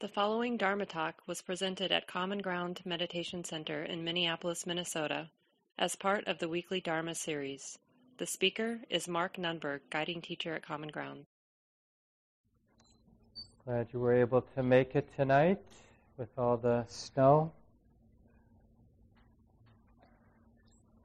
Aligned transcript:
The 0.00 0.06
following 0.06 0.56
Dharma 0.56 0.86
talk 0.86 1.22
was 1.26 1.42
presented 1.42 1.90
at 1.90 2.06
Common 2.06 2.38
Ground 2.38 2.82
Meditation 2.84 3.42
Center 3.42 3.82
in 3.82 4.04
Minneapolis, 4.04 4.64
Minnesota, 4.64 5.28
as 5.76 5.96
part 5.96 6.24
of 6.28 6.38
the 6.38 6.48
weekly 6.48 6.80
Dharma 6.80 7.16
series. 7.16 7.80
The 8.18 8.26
speaker 8.26 8.78
is 8.88 9.08
Mark 9.08 9.38
Nunberg, 9.38 9.80
guiding 9.90 10.22
teacher 10.22 10.54
at 10.54 10.64
Common 10.64 10.90
Ground. 10.90 11.26
Glad 13.64 13.88
you 13.92 13.98
were 13.98 14.12
able 14.14 14.42
to 14.42 14.62
make 14.62 14.94
it 14.94 15.08
tonight 15.16 15.58
with 16.16 16.28
all 16.38 16.56
the 16.56 16.84
snow. 16.86 17.50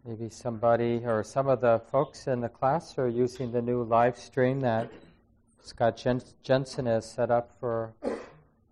Maybe 0.06 0.30
somebody 0.30 1.02
or 1.04 1.24
some 1.24 1.48
of 1.48 1.62
the 1.62 1.82
folks 1.92 2.28
in 2.28 2.42
the 2.42 2.50
class 2.50 2.96
are 3.00 3.10
using 3.10 3.52
the 3.52 3.62
new 3.64 3.82
live 3.82 4.20
stream 4.20 4.60
that 4.60 4.92
Scott 5.64 5.98
Jensen 6.44 6.86
has 6.86 7.10
set 7.10 7.32
up 7.32 7.58
for 7.60 7.96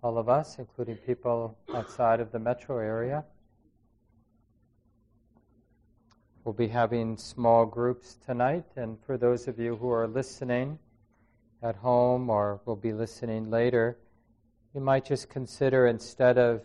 all 0.03 0.17
of 0.17 0.29
us, 0.29 0.57
including 0.57 0.95
people 0.97 1.57
outside 1.75 2.19
of 2.19 2.31
the 2.31 2.39
metro 2.39 2.79
area. 2.79 3.23
We'll 6.43 6.53
be 6.53 6.67
having 6.67 7.17
small 7.17 7.67
groups 7.67 8.17
tonight, 8.25 8.65
and 8.75 8.97
for 9.05 9.15
those 9.15 9.47
of 9.47 9.59
you 9.59 9.75
who 9.75 9.91
are 9.91 10.07
listening 10.07 10.79
at 11.61 11.75
home 11.75 12.31
or 12.31 12.59
will 12.65 12.75
be 12.75 12.93
listening 12.93 13.51
later, 13.51 13.95
you 14.73 14.81
might 14.81 15.05
just 15.05 15.29
consider 15.29 15.85
instead 15.85 16.39
of 16.39 16.63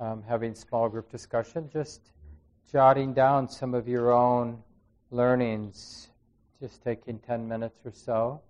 um, 0.00 0.22
having 0.26 0.54
small 0.54 0.88
group 0.88 1.10
discussion, 1.10 1.68
just 1.70 2.00
jotting 2.72 3.12
down 3.12 3.50
some 3.50 3.74
of 3.74 3.86
your 3.86 4.12
own 4.12 4.62
learnings, 5.10 6.08
just 6.58 6.82
taking 6.82 7.18
10 7.18 7.46
minutes 7.46 7.84
or 7.84 7.92
so, 7.92 8.40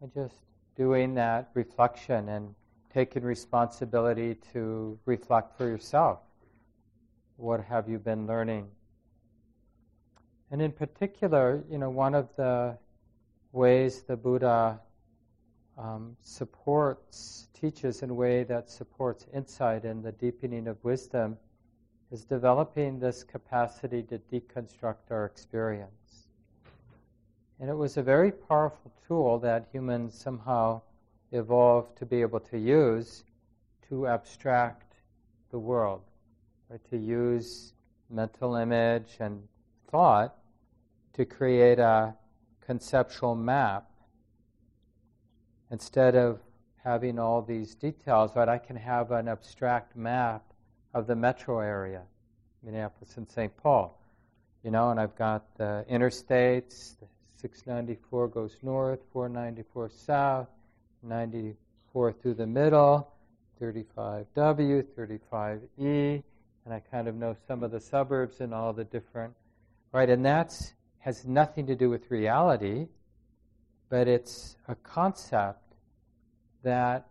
and 0.00 0.12
just 0.14 0.36
doing 0.76 1.14
that 1.14 1.50
reflection 1.52 2.30
and 2.30 2.54
taken 2.92 3.22
responsibility 3.22 4.36
to 4.52 4.98
reflect 5.06 5.56
for 5.56 5.66
yourself. 5.66 6.18
What 7.36 7.64
have 7.64 7.88
you 7.88 7.98
been 7.98 8.26
learning? 8.26 8.68
And 10.50 10.60
in 10.60 10.72
particular, 10.72 11.62
you 11.70 11.78
know, 11.78 11.90
one 11.90 12.14
of 12.14 12.28
the 12.36 12.76
ways 13.52 14.02
the 14.02 14.16
Buddha 14.16 14.80
um, 15.78 16.16
supports, 16.22 17.48
teaches 17.54 18.02
in 18.02 18.10
a 18.10 18.14
way 18.14 18.42
that 18.44 18.68
supports 18.68 19.26
insight 19.32 19.84
and 19.84 20.02
the 20.02 20.12
deepening 20.12 20.66
of 20.66 20.82
wisdom 20.82 21.36
is 22.10 22.24
developing 22.24 22.98
this 22.98 23.22
capacity 23.22 24.02
to 24.02 24.18
deconstruct 24.32 25.10
our 25.10 25.24
experience. 25.24 26.28
And 27.60 27.70
it 27.70 27.76
was 27.76 27.96
a 27.96 28.02
very 28.02 28.32
powerful 28.32 28.90
tool 29.06 29.38
that 29.40 29.68
humans 29.70 30.18
somehow 30.18 30.82
evolved 31.32 31.96
to 31.98 32.06
be 32.06 32.20
able 32.20 32.40
to 32.40 32.58
use 32.58 33.24
to 33.88 34.06
abstract 34.06 34.94
the 35.50 35.58
world, 35.58 36.02
right? 36.68 36.80
to 36.90 36.96
use 36.96 37.72
mental 38.08 38.56
image 38.56 39.16
and 39.20 39.42
thought 39.90 40.36
to 41.14 41.24
create 41.24 41.78
a 41.78 42.14
conceptual 42.60 43.34
map. 43.34 43.86
Instead 45.70 46.16
of 46.16 46.40
having 46.82 47.18
all 47.18 47.42
these 47.42 47.74
details, 47.74 48.34
right, 48.34 48.48
I 48.48 48.58
can 48.58 48.76
have 48.76 49.10
an 49.12 49.28
abstract 49.28 49.96
map 49.96 50.42
of 50.94 51.06
the 51.06 51.14
metro 51.14 51.60
area, 51.60 52.02
Minneapolis 52.62 53.16
and 53.16 53.28
St. 53.28 53.56
Paul. 53.56 54.00
You 54.64 54.70
know, 54.70 54.90
and 54.90 55.00
I've 55.00 55.16
got 55.16 55.56
the 55.56 55.84
interstates, 55.90 56.96
694 57.36 58.28
goes 58.28 58.56
north, 58.62 59.00
494 59.12 59.90
south, 59.90 60.48
94 61.02 62.12
through 62.12 62.34
the 62.34 62.46
middle, 62.46 63.12
35W, 63.60 64.26
35E, 64.36 66.22
and 66.64 66.74
I 66.74 66.80
kind 66.90 67.08
of 67.08 67.14
know 67.14 67.36
some 67.46 67.62
of 67.62 67.70
the 67.70 67.80
suburbs 67.80 68.40
and 68.40 68.54
all 68.54 68.72
the 68.72 68.84
different, 68.84 69.34
right? 69.92 70.08
And 70.08 70.24
that 70.24 70.54
has 70.98 71.26
nothing 71.26 71.66
to 71.66 71.74
do 71.74 71.90
with 71.90 72.10
reality, 72.10 72.86
but 73.88 74.08
it's 74.08 74.56
a 74.68 74.74
concept 74.76 75.74
that 76.62 77.08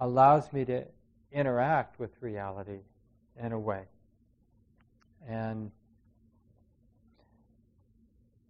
allows 0.00 0.52
me 0.52 0.64
to 0.64 0.84
interact 1.32 1.98
with 1.98 2.10
reality 2.20 2.80
in 3.42 3.52
a 3.52 3.58
way. 3.58 3.82
And 5.28 5.70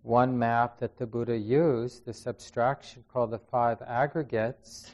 one 0.03 0.37
map 0.37 0.79
that 0.81 0.99
the 0.99 1.07
Buddha 1.07 1.37
used, 1.37 2.05
this 2.05 2.27
abstraction 2.27 3.05
called 3.13 3.31
the 3.31 3.39
five 3.39 3.81
aggregates, 3.83 4.91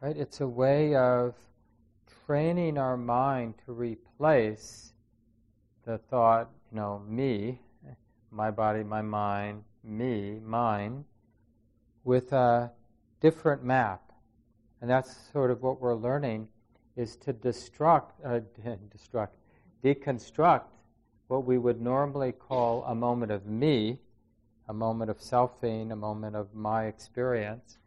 right? 0.00 0.16
It's 0.16 0.40
a 0.40 0.48
way 0.48 0.94
of 0.94 1.34
training 2.26 2.76
our 2.76 2.96
mind 2.96 3.54
to 3.64 3.72
replace 3.72 4.92
the 5.86 5.98
thought, 5.98 6.50
you 6.70 6.76
know, 6.76 7.02
me, 7.08 7.58
my 8.30 8.50
body, 8.50 8.82
my 8.82 9.02
mind, 9.02 9.64
me, 9.84 10.38
mine, 10.44 11.04
with 12.04 12.32
a 12.32 12.70
different 13.20 13.64
map. 13.64 14.12
And 14.80 14.90
that's 14.90 15.16
sort 15.32 15.50
of 15.50 15.62
what 15.62 15.80
we're 15.80 15.94
learning 15.94 16.48
is 16.96 17.16
to 17.16 17.32
destruct, 17.32 18.10
uh, 18.24 18.40
destruct, 18.96 19.30
deconstruct 19.82 20.64
what 21.28 21.46
we 21.46 21.56
would 21.56 21.80
normally 21.80 22.32
call 22.32 22.84
a 22.84 22.94
moment 22.94 23.32
of 23.32 23.46
me 23.46 23.98
a 24.68 24.72
moment 24.72 25.10
of 25.10 25.18
selfing, 25.18 25.92
a 25.92 25.96
moment 25.96 26.36
of 26.36 26.54
my 26.54 26.86
experience, 26.86 27.78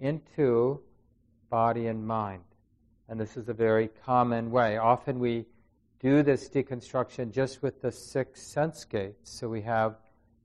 into 0.00 0.80
body 1.50 1.86
and 1.86 2.06
mind. 2.06 2.42
And 3.08 3.20
this 3.20 3.36
is 3.36 3.48
a 3.48 3.54
very 3.54 3.88
common 4.04 4.50
way. 4.50 4.78
Often 4.78 5.18
we 5.18 5.46
do 6.00 6.22
this 6.22 6.48
deconstruction 6.48 7.30
just 7.30 7.62
with 7.62 7.80
the 7.82 7.92
six 7.92 8.42
sense 8.42 8.84
gates. 8.84 9.30
So 9.30 9.48
we 9.48 9.62
have 9.62 9.96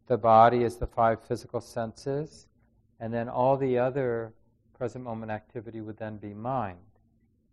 the 0.08 0.18
body 0.18 0.64
as 0.64 0.78
the 0.78 0.88
five 0.88 1.24
physical 1.24 1.62
senses, 1.62 2.48
and 3.00 3.14
then 3.14 3.30
all 3.30 3.58
the 3.58 3.78
other 3.78 4.34
present 4.78 5.04
moment 5.04 5.32
activity 5.32 5.82
would 5.82 5.98
then 5.98 6.18
be 6.18 6.34
mind. 6.34 6.78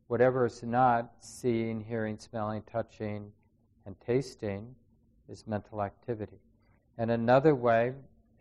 Whatever 0.08 0.46
is 0.46 0.62
not 0.62 1.12
seeing, 1.20 1.80
hearing, 1.80 2.18
smelling, 2.18 2.62
touching, 2.70 3.32
and 3.86 3.96
tasting 4.00 4.74
is 5.28 5.46
mental 5.46 5.82
activity. 5.82 6.38
And 6.98 7.10
another 7.10 7.54
way, 7.54 7.92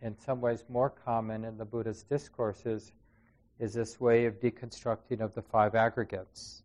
in 0.02 0.16
some 0.18 0.40
ways 0.40 0.64
more 0.68 0.90
common 0.90 1.44
in 1.44 1.56
the 1.56 1.64
Buddha's 1.64 2.02
discourses 2.02 2.92
is 3.58 3.74
this 3.74 4.00
way 4.00 4.26
of 4.26 4.40
deconstructing 4.40 5.20
of 5.20 5.34
the 5.34 5.42
five 5.42 5.74
aggregates. 5.74 6.62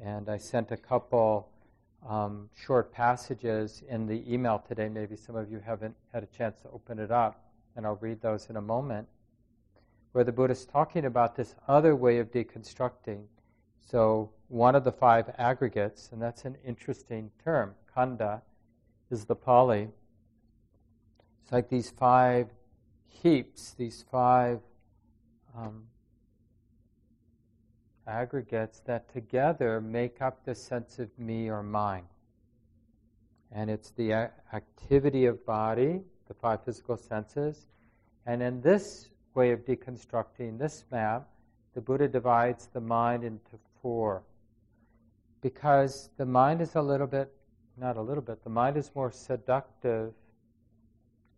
And 0.00 0.28
I 0.28 0.38
sent 0.38 0.72
a 0.72 0.76
couple 0.76 1.48
um, 2.08 2.48
short 2.56 2.92
passages 2.92 3.82
in 3.88 4.06
the 4.06 4.22
email 4.32 4.62
today. 4.66 4.88
Maybe 4.88 5.16
some 5.16 5.36
of 5.36 5.50
you 5.50 5.60
haven't 5.64 5.94
had 6.12 6.22
a 6.22 6.26
chance 6.26 6.58
to 6.62 6.70
open 6.70 6.98
it 6.98 7.10
up, 7.10 7.44
and 7.76 7.86
I'll 7.86 7.96
read 7.96 8.20
those 8.20 8.50
in 8.50 8.56
a 8.56 8.60
moment. 8.60 9.06
Where 10.12 10.24
the 10.24 10.32
Buddha 10.32 10.52
is 10.52 10.66
talking 10.66 11.04
about 11.04 11.36
this 11.36 11.54
other 11.68 11.94
way 11.94 12.18
of 12.18 12.32
deconstructing. 12.32 13.24
So, 13.80 14.30
one 14.48 14.74
of 14.74 14.84
the 14.84 14.92
five 14.92 15.30
aggregates, 15.38 16.10
and 16.12 16.20
that's 16.20 16.44
an 16.44 16.56
interesting 16.66 17.30
term, 17.42 17.74
khandha, 17.96 18.42
is 19.10 19.24
the 19.24 19.34
Pali 19.34 19.88
it's 21.42 21.52
like 21.52 21.68
these 21.68 21.90
five 21.90 22.48
heaps, 23.06 23.74
these 23.78 24.04
five 24.10 24.60
um, 25.56 25.84
aggregates 28.06 28.80
that 28.80 29.12
together 29.12 29.80
make 29.80 30.20
up 30.22 30.44
the 30.44 30.54
sense 30.54 30.98
of 30.98 31.08
me 31.18 31.48
or 31.48 31.62
mine. 31.62 32.04
And 33.52 33.70
it's 33.70 33.90
the 33.90 34.30
activity 34.52 35.26
of 35.26 35.44
body, 35.44 36.00
the 36.26 36.34
five 36.34 36.64
physical 36.64 36.96
senses. 36.96 37.66
And 38.26 38.42
in 38.42 38.60
this 38.60 39.10
way 39.34 39.52
of 39.52 39.60
deconstructing 39.64 40.58
this 40.58 40.84
map, 40.90 41.28
the 41.74 41.80
Buddha 41.80 42.08
divides 42.08 42.68
the 42.72 42.80
mind 42.80 43.24
into 43.24 43.58
four. 43.80 44.22
Because 45.40 46.10
the 46.16 46.26
mind 46.26 46.60
is 46.60 46.76
a 46.76 46.82
little 46.82 47.06
bit, 47.06 47.32
not 47.76 47.96
a 47.96 48.02
little 48.02 48.22
bit, 48.22 48.42
the 48.44 48.50
mind 48.50 48.76
is 48.76 48.90
more 48.94 49.10
seductive 49.10 50.12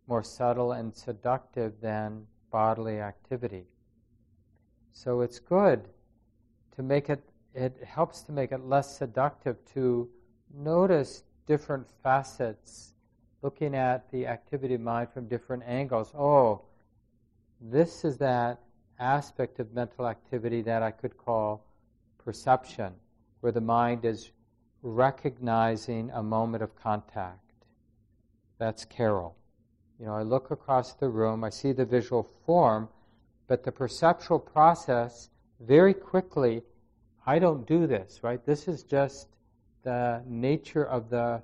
more 0.06 0.22
subtle 0.22 0.72
and 0.72 0.94
seductive 0.94 1.72
than 1.80 2.26
bodily 2.50 3.00
activity. 3.00 3.66
So 4.92 5.22
it's 5.22 5.38
good 5.38 5.88
to 6.76 6.82
make 6.82 7.10
it, 7.10 7.22
it 7.54 7.76
helps 7.84 8.22
to 8.22 8.32
make 8.32 8.52
it 8.52 8.64
less 8.64 8.96
seductive 8.96 9.56
to 9.74 10.08
notice 10.54 11.24
different 11.46 11.86
facets, 12.02 12.94
looking 13.42 13.74
at 13.74 14.10
the 14.10 14.26
activity 14.26 14.74
of 14.74 14.80
mind 14.80 15.08
from 15.10 15.28
different 15.28 15.62
angles. 15.66 16.12
Oh, 16.16 16.62
this 17.60 18.04
is 18.04 18.18
that 18.18 18.60
aspect 18.98 19.58
of 19.58 19.72
mental 19.72 20.06
activity 20.06 20.62
that 20.62 20.82
I 20.82 20.90
could 20.90 21.16
call 21.16 21.66
perception, 22.24 22.92
where 23.40 23.52
the 23.52 23.60
mind 23.60 24.04
is 24.04 24.30
recognizing 24.82 26.10
a 26.10 26.22
moment 26.22 26.62
of 26.62 26.74
contact. 26.76 27.40
That's 28.58 28.84
Carol. 28.84 29.36
You 29.98 30.06
know, 30.06 30.14
I 30.14 30.22
look 30.22 30.50
across 30.50 30.94
the 30.94 31.08
room, 31.08 31.44
I 31.44 31.50
see 31.50 31.72
the 31.72 31.84
visual 31.84 32.28
form, 32.44 32.88
but 33.46 33.62
the 33.62 33.72
perceptual 33.72 34.38
process, 34.38 35.30
very 35.60 35.94
quickly, 35.94 36.62
I 37.26 37.38
don't 37.38 37.66
do 37.66 37.86
this, 37.86 38.20
right? 38.22 38.44
This 38.44 38.68
is 38.68 38.82
just 38.82 39.28
the 39.82 40.22
nature 40.26 40.84
of 40.84 41.10
the 41.10 41.42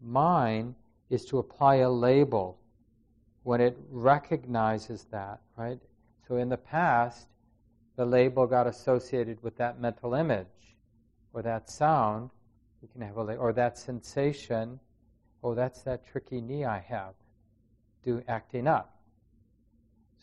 mind 0.00 0.74
is 1.10 1.24
to 1.26 1.38
apply 1.38 1.76
a 1.76 1.90
label 1.90 2.58
when 3.42 3.60
it 3.60 3.76
recognizes 3.90 5.06
that, 5.10 5.40
right? 5.56 5.78
So 6.26 6.36
in 6.36 6.48
the 6.48 6.56
past, 6.56 7.28
the 7.96 8.04
label 8.04 8.46
got 8.46 8.66
associated 8.66 9.42
with 9.42 9.56
that 9.56 9.80
mental 9.80 10.14
image 10.14 10.46
or 11.32 11.42
that 11.42 11.70
sound. 11.70 12.30
You 12.82 12.88
can 12.88 13.00
have 13.00 13.16
a 13.16 13.36
or 13.36 13.52
that 13.54 13.78
sensation. 13.78 14.78
Oh, 15.42 15.54
that's 15.54 15.82
that 15.82 16.06
tricky 16.06 16.40
knee 16.40 16.64
I 16.64 16.78
have, 16.78 17.14
do 18.08 18.22
acting 18.28 18.66
up. 18.66 18.96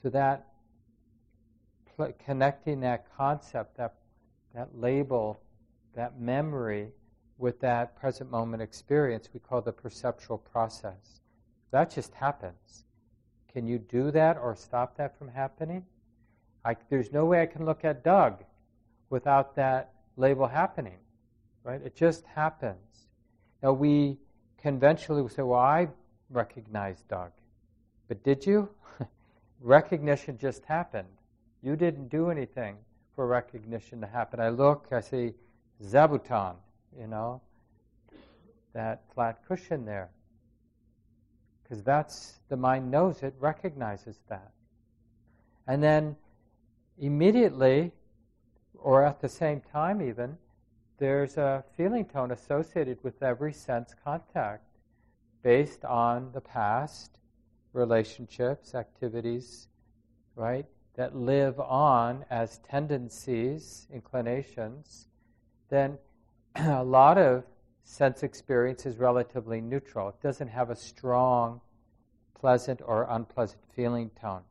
So 0.01 0.09
that 0.09 0.47
pl- 1.95 2.13
connecting 2.25 2.79
that 2.81 3.05
concept, 3.15 3.77
that 3.77 3.93
that 4.55 4.69
label, 4.73 5.41
that 5.95 6.19
memory 6.19 6.89
with 7.37 7.59
that 7.59 7.95
present 7.95 8.31
moment 8.31 8.63
experience, 8.63 9.29
we 9.33 9.39
call 9.39 9.61
the 9.61 9.71
perceptual 9.71 10.37
process. 10.37 11.19
That 11.71 11.91
just 11.91 12.13
happens. 12.13 12.85
Can 13.51 13.67
you 13.67 13.77
do 13.77 14.11
that 14.11 14.37
or 14.37 14.55
stop 14.55 14.97
that 14.97 15.17
from 15.17 15.27
happening? 15.27 15.85
I, 16.63 16.75
there's 16.89 17.11
no 17.11 17.25
way 17.25 17.41
I 17.41 17.45
can 17.45 17.65
look 17.65 17.83
at 17.83 18.03
Doug 18.03 18.43
without 19.09 19.55
that 19.57 19.93
label 20.15 20.47
happening, 20.47 20.97
right? 21.63 21.81
It 21.83 21.95
just 21.95 22.25
happens. 22.25 23.07
Now, 23.61 23.73
we 23.73 24.17
conventionally 24.57 25.27
say, 25.29 25.43
well, 25.43 25.59
I 25.59 25.89
recognize 26.29 27.03
Doug. 27.09 27.31
But 28.07 28.23
did 28.23 28.45
you? 28.45 28.69
Recognition 29.61 30.37
just 30.37 30.65
happened. 30.65 31.07
You 31.61 31.75
didn't 31.75 32.09
do 32.09 32.29
anything 32.29 32.77
for 33.15 33.27
recognition 33.27 34.01
to 34.01 34.07
happen. 34.07 34.39
I 34.39 34.49
look, 34.49 34.87
I 34.91 34.99
see 35.01 35.33
zabuton, 35.83 36.55
you 36.99 37.07
know, 37.07 37.41
that 38.73 39.03
flat 39.13 39.39
cushion 39.47 39.85
there. 39.85 40.09
Because 41.63 41.81
that's, 41.81 42.39
the 42.49 42.57
mind 42.57 42.91
knows 42.91 43.23
it, 43.23 43.33
recognizes 43.39 44.19
that. 44.29 44.51
And 45.67 45.81
then 45.81 46.15
immediately, 46.99 47.91
or 48.77 49.03
at 49.03 49.19
the 49.19 49.29
same 49.29 49.61
time 49.71 50.01
even, 50.01 50.37
there's 50.97 51.37
a 51.37 51.63
feeling 51.75 52.05
tone 52.05 52.31
associated 52.31 53.03
with 53.03 53.23
every 53.23 53.51
sense 53.51 53.95
contact 54.03 54.63
based 55.41 55.83
on 55.83 56.31
the 56.33 56.41
past 56.41 57.17
relationships, 57.75 58.73
activities, 58.73 59.67
right? 60.35 60.65
that 60.95 61.15
live 61.15 61.59
on 61.59 62.25
as 62.29 62.59
tendencies, 62.59 63.87
inclinations, 63.93 65.07
then 65.69 65.97
a 66.55 66.83
lot 66.83 67.17
of 67.17 67.43
sense 67.83 68.23
experience 68.23 68.85
is 68.85 68.97
relatively 68.97 69.61
neutral. 69.61 70.09
It 70.09 70.21
doesn't 70.21 70.47
have 70.47 70.69
a 70.69 70.75
strong, 70.75 71.61
pleasant 72.33 72.81
or 72.83 73.07
unpleasant 73.09 73.61
feeling 73.75 74.09
tone. 74.19 74.41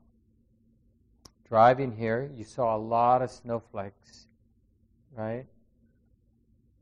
Driving 1.48 1.92
here, 1.92 2.30
you 2.34 2.44
saw 2.44 2.76
a 2.76 2.78
lot 2.78 3.22
of 3.22 3.30
snowflakes, 3.30 4.26
right? 5.16 5.46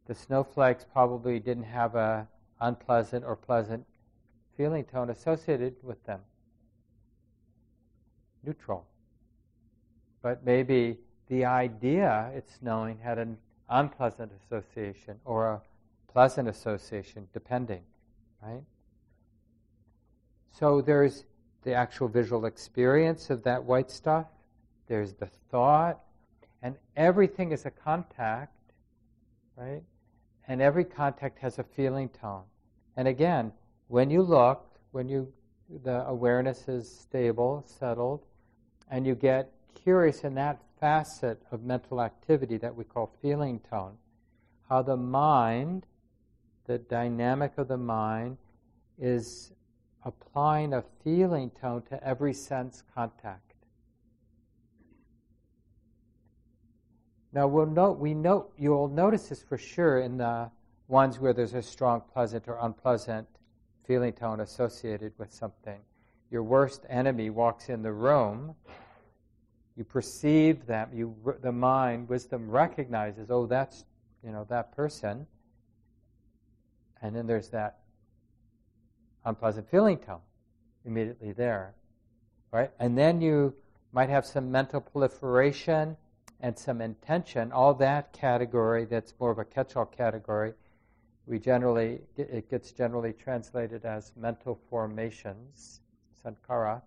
The 0.06 0.14
snowflakes 0.14 0.84
probably 0.92 1.38
didn't 1.38 1.64
have 1.64 1.94
a 1.94 2.26
unpleasant 2.60 3.24
or 3.24 3.36
pleasant 3.36 3.84
feeling 4.56 4.84
tone 4.84 5.10
associated 5.10 5.76
with 5.82 6.02
them. 6.04 6.20
Neutral 8.44 8.86
but 10.22 10.44
maybe 10.44 10.98
the 11.28 11.44
idea 11.44 12.30
it's 12.34 12.58
knowing 12.62 12.98
had 12.98 13.18
an 13.18 13.36
unpleasant 13.68 14.30
association 14.44 15.18
or 15.24 15.48
a 15.48 15.62
pleasant 16.10 16.48
association, 16.48 17.28
depending, 17.32 17.82
right? 18.40 18.62
So 20.52 20.80
there's 20.80 21.24
the 21.64 21.74
actual 21.74 22.08
visual 22.08 22.46
experience 22.46 23.30
of 23.30 23.42
that 23.44 23.62
white 23.64 23.90
stuff, 23.90 24.26
there's 24.86 25.14
the 25.14 25.28
thought, 25.50 26.00
and 26.62 26.76
everything 26.96 27.52
is 27.52 27.66
a 27.66 27.70
contact, 27.70 28.52
right? 29.56 29.82
And 30.48 30.60
every 30.60 30.84
contact 30.84 31.38
has 31.38 31.58
a 31.58 31.64
feeling 31.64 32.08
tone. 32.08 32.42
And 32.96 33.08
again, 33.08 33.52
when 33.88 34.10
you 34.10 34.22
look, 34.22 34.66
when 34.92 35.08
you 35.08 35.32
the 35.84 36.06
awareness 36.06 36.68
is 36.68 36.90
stable, 36.90 37.64
settled, 37.66 38.26
and 38.92 39.06
you 39.06 39.14
get 39.14 39.50
curious 39.74 40.22
in 40.22 40.34
that 40.34 40.60
facet 40.78 41.42
of 41.50 41.64
mental 41.64 42.02
activity 42.02 42.58
that 42.58 42.76
we 42.76 42.84
call 42.84 43.10
feeling 43.22 43.58
tone, 43.70 43.96
how 44.68 44.82
the 44.82 44.98
mind, 44.98 45.86
the 46.66 46.76
dynamic 46.76 47.52
of 47.56 47.68
the 47.68 47.76
mind, 47.76 48.36
is 48.98 49.50
applying 50.04 50.74
a 50.74 50.84
feeling 51.02 51.50
tone 51.58 51.80
to 51.88 52.06
every 52.06 52.34
sense 52.34 52.82
contact. 52.94 53.54
Now 57.32 57.46
we'll 57.46 57.64
note, 57.64 57.98
we 57.98 58.12
note, 58.12 58.52
you'll 58.58 58.88
notice 58.88 59.30
this 59.30 59.42
for 59.42 59.56
sure 59.56 60.00
in 60.00 60.18
the 60.18 60.50
ones 60.88 61.18
where 61.18 61.32
there's 61.32 61.54
a 61.54 61.62
strong 61.62 62.02
pleasant 62.12 62.46
or 62.46 62.58
unpleasant 62.60 63.26
feeling 63.86 64.12
tone 64.12 64.40
associated 64.40 65.14
with 65.16 65.32
something. 65.32 65.80
Your 66.30 66.42
worst 66.42 66.84
enemy 66.90 67.30
walks 67.30 67.70
in 67.70 67.82
the 67.82 67.92
room 67.92 68.54
you 69.76 69.84
perceive 69.84 70.66
them, 70.66 70.90
you, 70.92 71.16
the 71.42 71.52
mind, 71.52 72.08
wisdom 72.08 72.50
recognizes, 72.50 73.30
oh, 73.30 73.46
that's, 73.46 73.84
you 74.24 74.30
know, 74.30 74.46
that 74.50 74.76
person. 74.76 75.26
And 77.00 77.16
then 77.16 77.26
there's 77.26 77.48
that 77.48 77.78
unpleasant 79.24 79.70
feeling 79.70 79.98
tone 79.98 80.20
immediately 80.84 81.32
there, 81.32 81.74
right? 82.52 82.70
And 82.78 82.96
then 82.98 83.20
you 83.20 83.54
might 83.92 84.08
have 84.08 84.26
some 84.26 84.50
mental 84.50 84.80
proliferation 84.80 85.96
and 86.40 86.58
some 86.58 86.80
intention. 86.80 87.52
All 87.52 87.72
that 87.74 88.12
category, 88.12 88.84
that's 88.84 89.14
more 89.18 89.30
of 89.30 89.38
a 89.38 89.44
catch-all 89.44 89.86
category. 89.86 90.52
We 91.26 91.38
generally, 91.38 92.00
it 92.16 92.50
gets 92.50 92.72
generally 92.72 93.12
translated 93.12 93.84
as 93.84 94.12
mental 94.16 94.58
formations, 94.68 95.80
sankhara. 96.24 96.82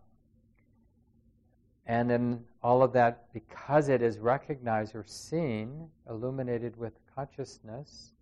And 1.87 2.09
then 2.09 2.43
all 2.63 2.81
of 2.81 2.93
that, 2.93 3.31
because 3.31 3.89
it 3.89 4.01
is 4.01 4.17
recognized 4.17 4.95
or 4.95 5.03
seen, 5.05 5.87
illuminated 6.09 6.75
with 6.77 6.93
consciousness, 7.15 8.13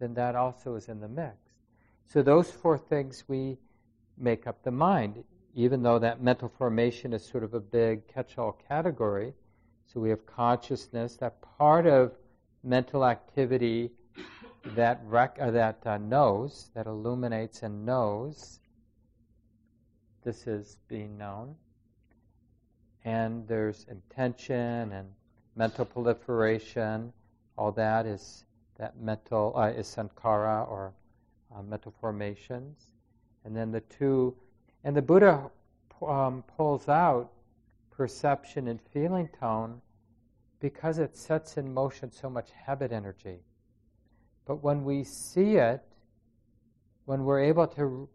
then 0.00 0.12
that 0.14 0.34
also 0.34 0.74
is 0.74 0.88
in 0.88 1.00
the 1.00 1.08
mix. 1.08 1.36
So 2.06 2.20
those 2.22 2.50
four 2.50 2.76
things 2.76 3.24
we 3.28 3.58
make 4.18 4.46
up 4.46 4.62
the 4.64 4.72
mind, 4.72 5.22
even 5.54 5.82
though 5.82 6.00
that 6.00 6.20
mental 6.20 6.48
formation 6.48 7.12
is 7.12 7.24
sort 7.24 7.44
of 7.44 7.54
a 7.54 7.60
big 7.60 8.06
catch-all 8.08 8.58
category. 8.68 9.32
So 9.86 10.00
we 10.00 10.10
have 10.10 10.26
consciousness, 10.26 11.16
that 11.16 11.40
part 11.58 11.86
of 11.86 12.12
mental 12.64 13.04
activity 13.04 13.90
that 14.64 15.00
rec- 15.04 15.38
uh, 15.40 15.50
that 15.50 15.78
uh, 15.86 15.98
knows, 15.98 16.70
that 16.74 16.86
illuminates 16.86 17.62
and 17.62 17.84
knows. 17.84 18.60
This 20.24 20.46
is 20.46 20.76
being 20.88 21.18
known 21.18 21.56
and 23.04 23.46
there's 23.48 23.86
intention 23.90 24.92
and 24.92 25.08
mental 25.56 25.84
proliferation. 25.84 27.12
All 27.56 27.72
that 27.72 28.06
is 28.06 28.44
that 28.78 28.98
mental 29.00 29.52
uh, 29.56 29.68
is 29.68 29.86
sankhara 29.86 30.68
or 30.68 30.92
uh, 31.54 31.62
mental 31.62 31.92
formations, 32.00 32.88
and 33.44 33.56
then 33.56 33.70
the 33.70 33.80
two, 33.82 34.34
and 34.84 34.96
the 34.96 35.02
Buddha 35.02 35.50
um, 36.06 36.42
pulls 36.56 36.88
out 36.88 37.30
perception 37.90 38.68
and 38.68 38.80
feeling 38.92 39.28
tone 39.38 39.80
because 40.60 40.98
it 40.98 41.16
sets 41.16 41.56
in 41.56 41.72
motion 41.72 42.10
so 42.10 42.30
much 42.30 42.50
habit 42.52 42.92
energy. 42.92 43.38
But 44.46 44.62
when 44.62 44.84
we 44.84 45.04
see 45.04 45.56
it, 45.56 45.82
when 47.04 47.24
we're 47.24 47.40
able 47.40 47.66
to 47.66 48.08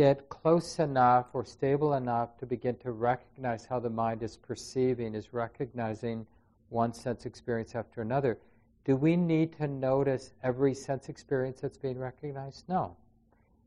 get 0.00 0.30
close 0.30 0.78
enough 0.78 1.26
or 1.34 1.44
stable 1.44 1.92
enough 1.92 2.34
to 2.38 2.46
begin 2.46 2.74
to 2.74 2.90
recognize 2.90 3.66
how 3.66 3.78
the 3.78 3.90
mind 3.90 4.22
is 4.22 4.34
perceiving, 4.34 5.14
is 5.14 5.34
recognizing 5.34 6.26
one 6.70 6.90
sense 6.94 7.26
experience 7.26 7.74
after 7.74 8.00
another, 8.00 8.38
do 8.86 8.96
we 8.96 9.14
need 9.14 9.54
to 9.54 9.66
notice 9.66 10.32
every 10.42 10.72
sense 10.72 11.10
experience 11.10 11.60
that's 11.60 11.76
being 11.76 11.98
recognized? 11.98 12.64
No. 12.66 12.96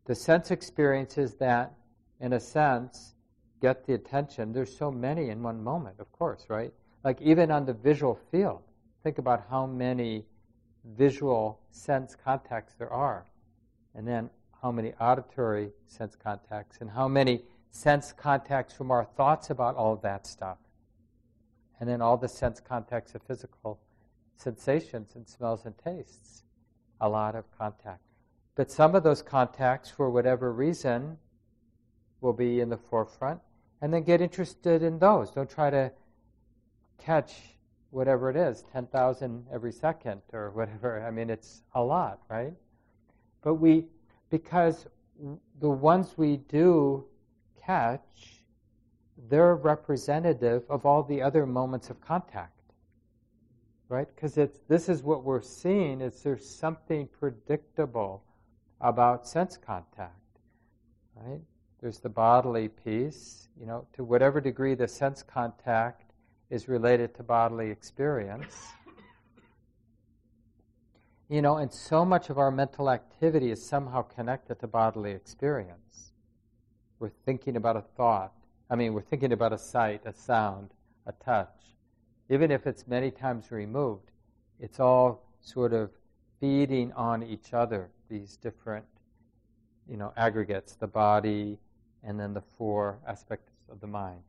The 0.06 0.16
sense 0.16 0.50
experiences 0.50 1.36
that, 1.36 1.76
in 2.20 2.34
a 2.34 2.40
sense, 2.40 3.14
get 3.62 3.86
the 3.86 3.94
attention, 3.94 4.54
there's 4.54 4.76
so 4.76 4.90
many 4.90 5.30
in 5.30 5.44
one 5.44 5.64
moment, 5.64 6.00
of 6.00 6.12
course, 6.14 6.46
right? 6.50 6.74
Like 7.04 7.22
even 7.22 7.52
on 7.52 7.64
the 7.64 7.74
visual 7.74 8.20
field, 8.32 8.64
think 9.04 9.20
about 9.20 9.46
how 9.52 9.68
many 9.68 10.26
visual 10.98 11.60
sense 11.70 12.16
contacts 12.16 12.74
there 12.80 12.92
are. 12.92 13.24
And 13.94 14.08
then 14.08 14.32
how 14.64 14.72
many 14.72 14.94
auditory 15.00 15.70
sense 15.86 16.16
contacts, 16.16 16.78
and 16.80 16.90
how 16.90 17.06
many 17.06 17.42
sense 17.70 18.14
contacts 18.14 18.74
from 18.74 18.92
our 18.92 19.04
thoughts 19.04 19.50
about 19.50 19.76
all 19.76 19.92
of 19.92 20.02
that 20.02 20.26
stuff. 20.26 20.58
And 21.80 21.90
then 21.90 22.02
all 22.02 22.16
the 22.16 22.30
sense 22.30 22.62
contacts 22.62 23.14
of 23.14 23.22
physical 23.24 23.82
sensations 24.38 25.16
and 25.16 25.28
smells 25.28 25.66
and 25.66 25.76
tastes. 25.78 26.44
A 27.02 27.10
lot 27.10 27.36
of 27.36 27.44
contact. 27.58 28.00
But 28.56 28.72
some 28.72 28.96
of 28.96 29.04
those 29.04 29.22
contacts, 29.22 29.90
for 29.90 30.10
whatever 30.10 30.54
reason, 30.54 31.18
will 32.22 32.32
be 32.32 32.62
in 32.62 32.70
the 32.70 32.78
forefront. 32.78 33.42
And 33.82 33.94
then 33.94 34.04
get 34.04 34.22
interested 34.22 34.82
in 34.82 34.98
those. 34.98 35.30
Don't 35.32 35.50
try 35.50 35.70
to 35.72 35.92
catch 36.98 37.34
whatever 37.90 38.30
it 38.30 38.38
is 38.38 38.64
10,000 38.72 39.46
every 39.52 39.74
second 39.74 40.22
or 40.32 40.52
whatever. 40.52 41.06
I 41.06 41.12
mean, 41.12 41.30
it's 41.30 41.64
a 41.76 41.84
lot, 41.84 42.20
right? 42.30 42.54
But 43.42 43.56
we, 43.56 43.88
because 44.34 44.88
the 45.60 45.70
ones 45.70 46.16
we 46.18 46.38
do 46.38 47.06
catch, 47.64 48.42
they're 49.30 49.54
representative 49.54 50.64
of 50.72 50.88
all 50.88 51.04
the 51.04 51.22
other 51.22 51.46
moments 51.46 51.92
of 51.92 52.02
contact 52.02 52.50
right? 53.90 54.08
Because 54.16 54.40
it's 54.40 54.58
this 54.68 54.90
is 54.90 55.04
what 55.04 55.24
we're 55.24 55.44
seeing 55.44 56.02
is 56.02 56.24
there's 56.24 56.50
something 56.50 57.08
predictable 57.20 58.24
about 58.82 59.28
sense 59.28 59.56
contact 59.56 60.40
right? 61.16 61.42
There's 61.80 62.00
the 62.00 62.10
bodily 62.10 62.70
piece 62.70 63.50
you 63.60 63.68
know 63.68 63.86
to 63.94 64.04
whatever 64.04 64.42
degree 64.42 64.74
the 64.74 64.88
sense 64.88 65.22
contact 65.22 66.12
is 66.50 66.68
related 66.68 67.14
to 67.18 67.24
bodily 67.24 67.70
experience 67.70 68.56
you 71.30 71.42
know 71.42 71.58
and 71.58 71.72
so 71.72 72.06
much 72.06 72.30
of 72.30 72.38
our 72.38 72.52
mental 72.52 72.90
activity 72.90 73.52
is 73.52 73.66
somehow 73.66 74.02
connected 74.02 74.60
to 74.60 74.68
bodily 74.68 75.12
experience 75.12 76.12
we're 77.00 77.12
thinking 77.26 77.56
about 77.56 77.76
a 77.76 77.82
thought 77.82 78.34
I 78.74 78.76
mean, 78.76 78.96
we're 78.96 79.02
thinking 79.02 79.34
about 79.34 79.54
a 79.54 79.58
sight, 79.60 80.02
a 80.06 80.14
sound, 80.14 80.72
a 81.06 81.12
touch. 81.12 81.76
Even 82.30 82.50
if 82.50 82.66
it's 82.66 82.88
many 82.88 83.12
times 83.12 83.52
removed, 83.52 84.10
it's 84.60 84.80
all 84.80 85.30
sort 85.42 85.74
of 85.74 85.92
feeding 86.40 86.92
on 86.94 87.22
each 87.22 87.54
other, 87.54 87.92
these 88.10 88.36
different, 88.38 88.86
you 89.88 89.96
know, 89.96 90.12
aggregates, 90.18 90.76
the 90.76 90.88
body, 90.88 91.60
and 92.04 92.20
then 92.20 92.34
the 92.34 92.42
four 92.42 92.98
aspects 93.08 93.52
of 93.70 93.80
the 93.80 93.86
mind. 93.86 94.24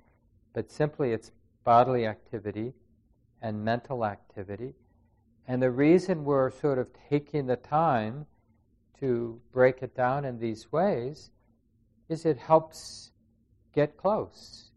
But 0.53 0.71
simply 0.71 1.13
it's 1.13 1.31
bodily 1.65 2.07
activity 2.07 2.75
and 3.41 3.65
mental 3.65 4.05
activity. 4.05 4.75
And 5.47 5.63
the 5.63 5.71
reason 5.71 6.25
we're 6.25 6.51
sort 6.51 6.79
of 6.79 6.89
taking 7.09 7.47
the 7.47 7.57
time 7.57 8.27
to 9.01 9.41
break 9.53 9.83
it 9.83 9.95
down 9.95 10.25
in 10.25 10.39
these 10.39 10.73
ways 10.73 11.31
is 12.09 12.25
it 12.25 12.39
helps 12.39 13.11
get 13.75 13.97
close 13.97 14.71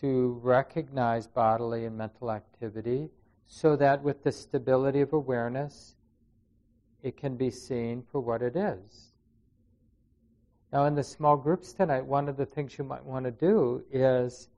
to 0.00 0.40
recognize 0.42 1.26
bodily 1.26 1.84
and 1.84 1.96
mental 1.96 2.30
activity 2.30 3.10
so 3.46 3.76
that 3.76 4.02
with 4.02 4.22
the 4.22 4.32
stability 4.32 5.00
of 5.00 5.12
awareness, 5.12 5.96
it 7.02 7.16
can 7.16 7.36
be 7.36 7.50
seen 7.50 8.02
for 8.10 8.20
what 8.20 8.42
it 8.42 8.56
is. 8.56 9.12
Now, 10.72 10.84
in 10.84 10.94
the 10.94 11.02
small 11.02 11.36
groups 11.36 11.72
tonight, 11.72 12.04
one 12.04 12.28
of 12.28 12.36
the 12.36 12.46
things 12.46 12.78
you 12.78 12.84
might 12.84 13.04
want 13.04 13.24
to 13.24 13.30
do 13.30 13.82
is 13.90 14.48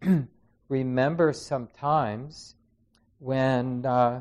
remember 0.68 1.32
sometimes 1.32 2.54
when 3.22 3.86
uh, 3.86 4.20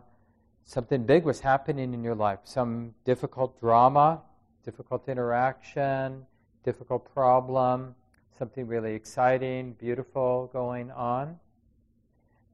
something 0.63 1.03
big 1.03 1.24
was 1.24 1.39
happening 1.39 1.96
in 1.96 2.03
your 2.03 2.13
life, 2.13 2.38
some 2.43 2.93
difficult 3.03 3.60
drama, 3.60 4.22
difficult 4.63 5.10
interaction, 5.10 6.24
difficult 6.63 7.12
problem, 7.12 7.96
something 8.38 8.67
really 8.67 8.93
exciting, 8.93 9.74
beautiful 9.74 10.51
going 10.53 10.91
on. 10.91 11.36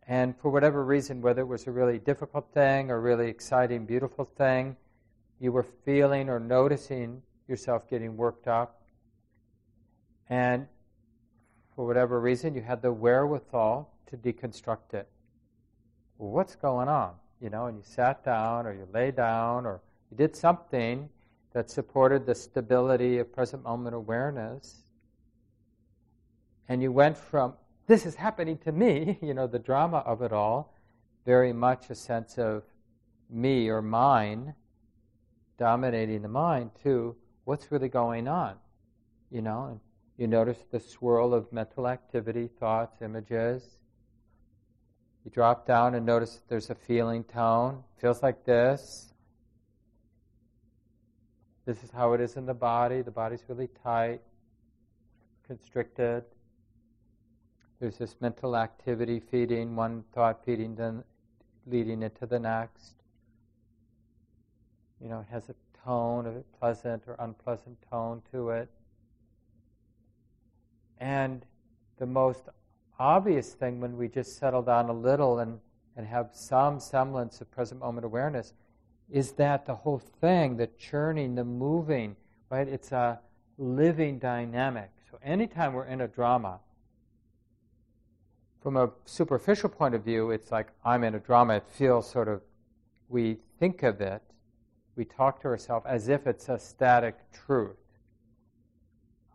And 0.08 0.38
for 0.38 0.50
whatever 0.50 0.86
reason, 0.86 1.22
whether 1.22 1.42
it 1.42 1.48
was 1.48 1.68
a 1.68 1.72
really 1.72 2.00
difficult 2.00 2.48
thing 2.54 2.92
or 2.92 3.02
really 3.02 3.28
exciting, 3.28 3.86
beautiful 3.86 4.24
thing, 4.24 4.78
you 5.42 5.52
were 5.52 5.66
feeling 5.84 6.30
or 6.30 6.40
noticing 6.40 7.22
yourself 7.50 7.90
getting 7.90 8.16
worked 8.16 8.48
up. 8.48 8.84
And 10.30 10.66
for 11.76 11.86
whatever 11.86 12.22
reason, 12.22 12.56
you 12.56 12.62
had 12.62 12.82
the 12.82 12.94
wherewithal 12.94 13.94
to 14.10 14.16
deconstruct 14.16 14.94
it. 14.94 15.10
What's 16.18 16.56
going 16.56 16.88
on? 16.88 17.14
You 17.42 17.50
know, 17.50 17.68
and 17.68 17.78
you 17.78 17.84
sat 17.84 18.26
down 18.26 18.66
or 18.66 18.74
you 18.74 18.88
lay 18.94 19.12
down 19.12 19.66
or 19.66 19.82
you 20.12 20.18
did 20.18 20.36
something 20.36 21.10
that 21.54 21.70
supported 21.70 22.26
the 22.26 22.36
stability 22.36 23.20
of 23.20 23.32
present 23.32 23.64
moment 23.64 23.96
awareness. 23.96 24.84
And 26.68 26.82
you 26.82 26.92
went 26.92 27.18
from, 27.18 27.54
this 27.88 28.06
is 28.06 28.16
happening 28.16 28.58
to 28.60 28.72
me, 28.72 29.18
you 29.22 29.34
know, 29.34 29.48
the 29.48 29.60
drama 29.60 29.98
of 30.00 30.22
it 30.22 30.34
all, 30.34 30.74
very 31.26 31.54
much 31.54 31.90
a 31.90 31.96
sense 31.96 32.38
of 32.38 32.64
me 33.30 33.70
or 33.70 33.82
mine 33.82 34.54
dominating 35.58 36.22
the 36.22 36.28
mind, 36.28 36.72
to 36.84 37.16
what's 37.46 37.72
really 37.72 37.90
going 37.90 38.28
on, 38.28 38.56
you 39.32 39.42
know. 39.42 39.66
And 39.72 39.80
you 40.18 40.28
notice 40.28 40.64
the 40.72 40.80
swirl 40.80 41.34
of 41.34 41.52
mental 41.52 41.88
activity, 41.88 42.50
thoughts, 42.60 43.02
images. 43.02 43.78
You 45.28 45.32
drop 45.32 45.68
down 45.68 45.94
and 45.94 46.06
notice 46.06 46.40
there's 46.48 46.70
a 46.70 46.76
feeling 46.76 47.26
tone. 47.26 47.84
Feels 47.98 48.24
like 48.24 48.46
this. 48.46 49.12
This 51.66 51.84
is 51.84 51.92
how 51.92 52.14
it 52.14 52.22
is 52.22 52.38
in 52.38 52.46
the 52.46 52.54
body. 52.54 53.02
The 53.02 53.12
body's 53.12 53.44
really 53.50 53.68
tight, 53.84 54.22
constricted. 55.46 56.24
There's 57.82 57.98
this 57.98 58.16
mental 58.22 58.56
activity 58.56 59.20
feeding, 59.20 59.76
one 59.76 60.06
thought 60.14 60.46
feeding, 60.46 60.76
then 60.76 61.04
leading 61.66 62.04
into 62.04 62.26
the 62.26 62.40
next. 62.40 62.94
You 65.02 65.10
know, 65.10 65.20
it 65.20 65.28
has 65.30 65.50
a 65.50 65.56
tone, 65.84 66.26
a 66.26 66.58
pleasant 66.58 67.04
or 67.06 67.18
unpleasant 67.20 67.78
tone 67.92 68.22
to 68.32 68.52
it. 68.52 68.70
And 71.00 71.46
the 71.98 72.06
most 72.06 72.44
obvious 73.00 73.54
thing 73.54 73.80
when 73.80 73.98
we 73.98 74.08
just 74.08 74.38
settle 74.38 74.62
down 74.62 74.90
a 74.90 74.94
little 74.94 75.40
and, 75.40 75.60
and 75.96 76.06
have 76.08 76.30
some 76.34 76.80
semblance 76.80 77.42
of 77.42 77.50
present 77.52 77.80
moment 77.80 78.06
awareness 78.06 78.54
is 79.10 79.32
that 79.34 79.66
the 79.66 79.76
whole 79.76 80.00
thing, 80.00 80.58
the 80.58 80.68
churning, 80.78 81.36
the 81.36 81.44
moving, 81.44 82.16
right? 82.50 82.68
It's 82.68 82.92
a 82.92 83.20
living 83.58 84.20
dynamic. 84.20 84.92
So 85.10 85.18
anytime 85.24 85.74
we're 85.74 85.86
in 85.86 86.02
a 86.02 86.08
drama, 86.08 86.60
from 88.62 88.76
a 88.76 88.90
superficial 89.06 89.70
point 89.70 89.96
of 89.96 90.04
view, 90.04 90.32
it's 90.32 90.52
like 90.52 90.68
I'm 90.84 91.04
in 91.04 91.16
a 91.16 91.20
drama. 91.20 91.56
It 91.56 91.68
feels 91.70 92.10
sort 92.10 92.28
of, 92.28 92.42
we 93.08 93.38
think 93.60 93.84
of 93.84 94.02
it, 94.02 94.22
we 94.98 95.06
talk 95.06 95.42
to 95.42 95.48
ourselves 95.48 95.86
as 95.88 96.10
if 96.10 96.28
it's 96.28 96.50
a 96.50 96.60
static 96.60 97.16
truth. 97.32 97.78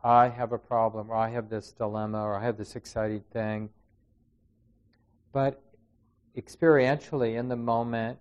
I 0.04 0.28
have 0.28 0.52
a 0.52 0.58
problem, 0.58 1.10
or 1.10 1.14
I 1.14 1.28
have 1.28 1.48
this 1.48 1.72
dilemma, 1.72 2.22
or 2.22 2.36
I 2.36 2.44
have 2.44 2.58
this 2.58 2.74
exciting 2.74 3.22
thing. 3.32 3.70
But 5.32 5.62
experientially, 6.36 7.38
in 7.38 7.48
the 7.48 7.56
moment, 7.56 8.18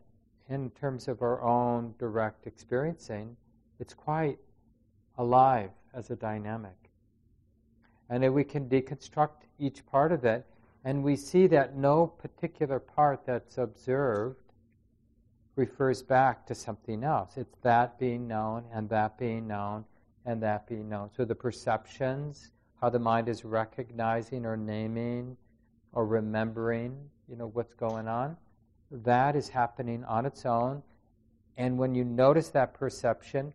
in 0.50 0.70
terms 0.72 1.08
of 1.08 1.22
our 1.22 1.42
own 1.42 1.96
direct 1.98 2.46
experiencing, 2.46 3.36
it's 3.80 3.94
quite 3.94 4.38
alive 5.18 5.72
as 5.94 6.12
a 6.12 6.16
dynamic. 6.16 6.76
And 8.10 8.34
we 8.34 8.44
can 8.44 8.70
deconstruct 8.70 9.48
each 9.58 9.86
part 9.86 10.12
of 10.12 10.24
it, 10.26 10.46
and 10.84 11.04
we 11.04 11.16
see 11.16 11.48
that 11.48 11.76
no 11.76 12.08
particular 12.08 12.80
part 12.80 13.26
that's 13.26 13.58
observed 13.58 14.38
refers 15.56 16.02
back 16.02 16.46
to 16.48 16.56
something 16.56 17.04
else. 17.04 17.38
It's 17.38 17.58
that 17.62 17.98
being 17.98 18.28
known, 18.28 18.66
and 18.74 18.90
that 18.90 19.18
being 19.18 19.48
known, 19.48 19.86
and 20.26 20.42
that 20.44 20.68
being 20.68 20.90
known. 20.90 21.10
So 21.16 21.26
the 21.26 21.36
perceptions, 21.36 22.52
how 22.80 22.90
the 22.90 23.00
mind 23.00 23.30
is 23.30 23.44
recognizing 23.46 24.46
or 24.46 24.58
naming 24.58 25.38
or 25.94 26.06
remembering, 26.06 26.98
you 27.28 27.36
know, 27.36 27.48
what's 27.48 27.74
going 27.74 28.08
on 28.08 28.38
that 28.92 29.36
is 29.36 29.48
happening 29.48 30.04
on 30.04 30.26
its 30.26 30.46
own. 30.46 30.84
And 31.58 31.78
when 31.78 31.96
you 31.96 32.04
notice 32.04 32.50
that 32.50 32.74
perception, 32.74 33.54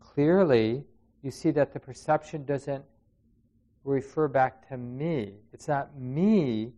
clearly 0.00 0.84
you 1.22 1.30
see 1.30 1.50
that 1.52 1.72
the 1.72 1.80
perception 1.80 2.44
doesn't 2.44 2.84
refer 3.84 4.28
back 4.28 4.68
to 4.68 4.76
me. 4.76 5.34
It's 5.52 5.68
not 5.68 5.98
me 5.98 6.72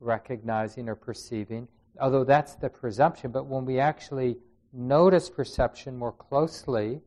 recognizing 0.00 0.88
or 0.88 0.94
perceiving, 0.94 1.68
although 2.00 2.24
that's 2.24 2.54
the 2.54 2.68
presumption. 2.68 3.30
But 3.30 3.46
when 3.46 3.64
we 3.64 3.78
actually 3.78 4.36
notice 4.72 5.30
perception 5.30 5.96
more 5.96 6.12
closely, 6.12 7.00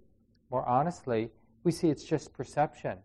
more 0.51 0.67
honestly, 0.67 1.29
we 1.63 1.71
see 1.71 1.89
it's 1.89 2.03
just 2.03 2.33
perception. 2.33 2.97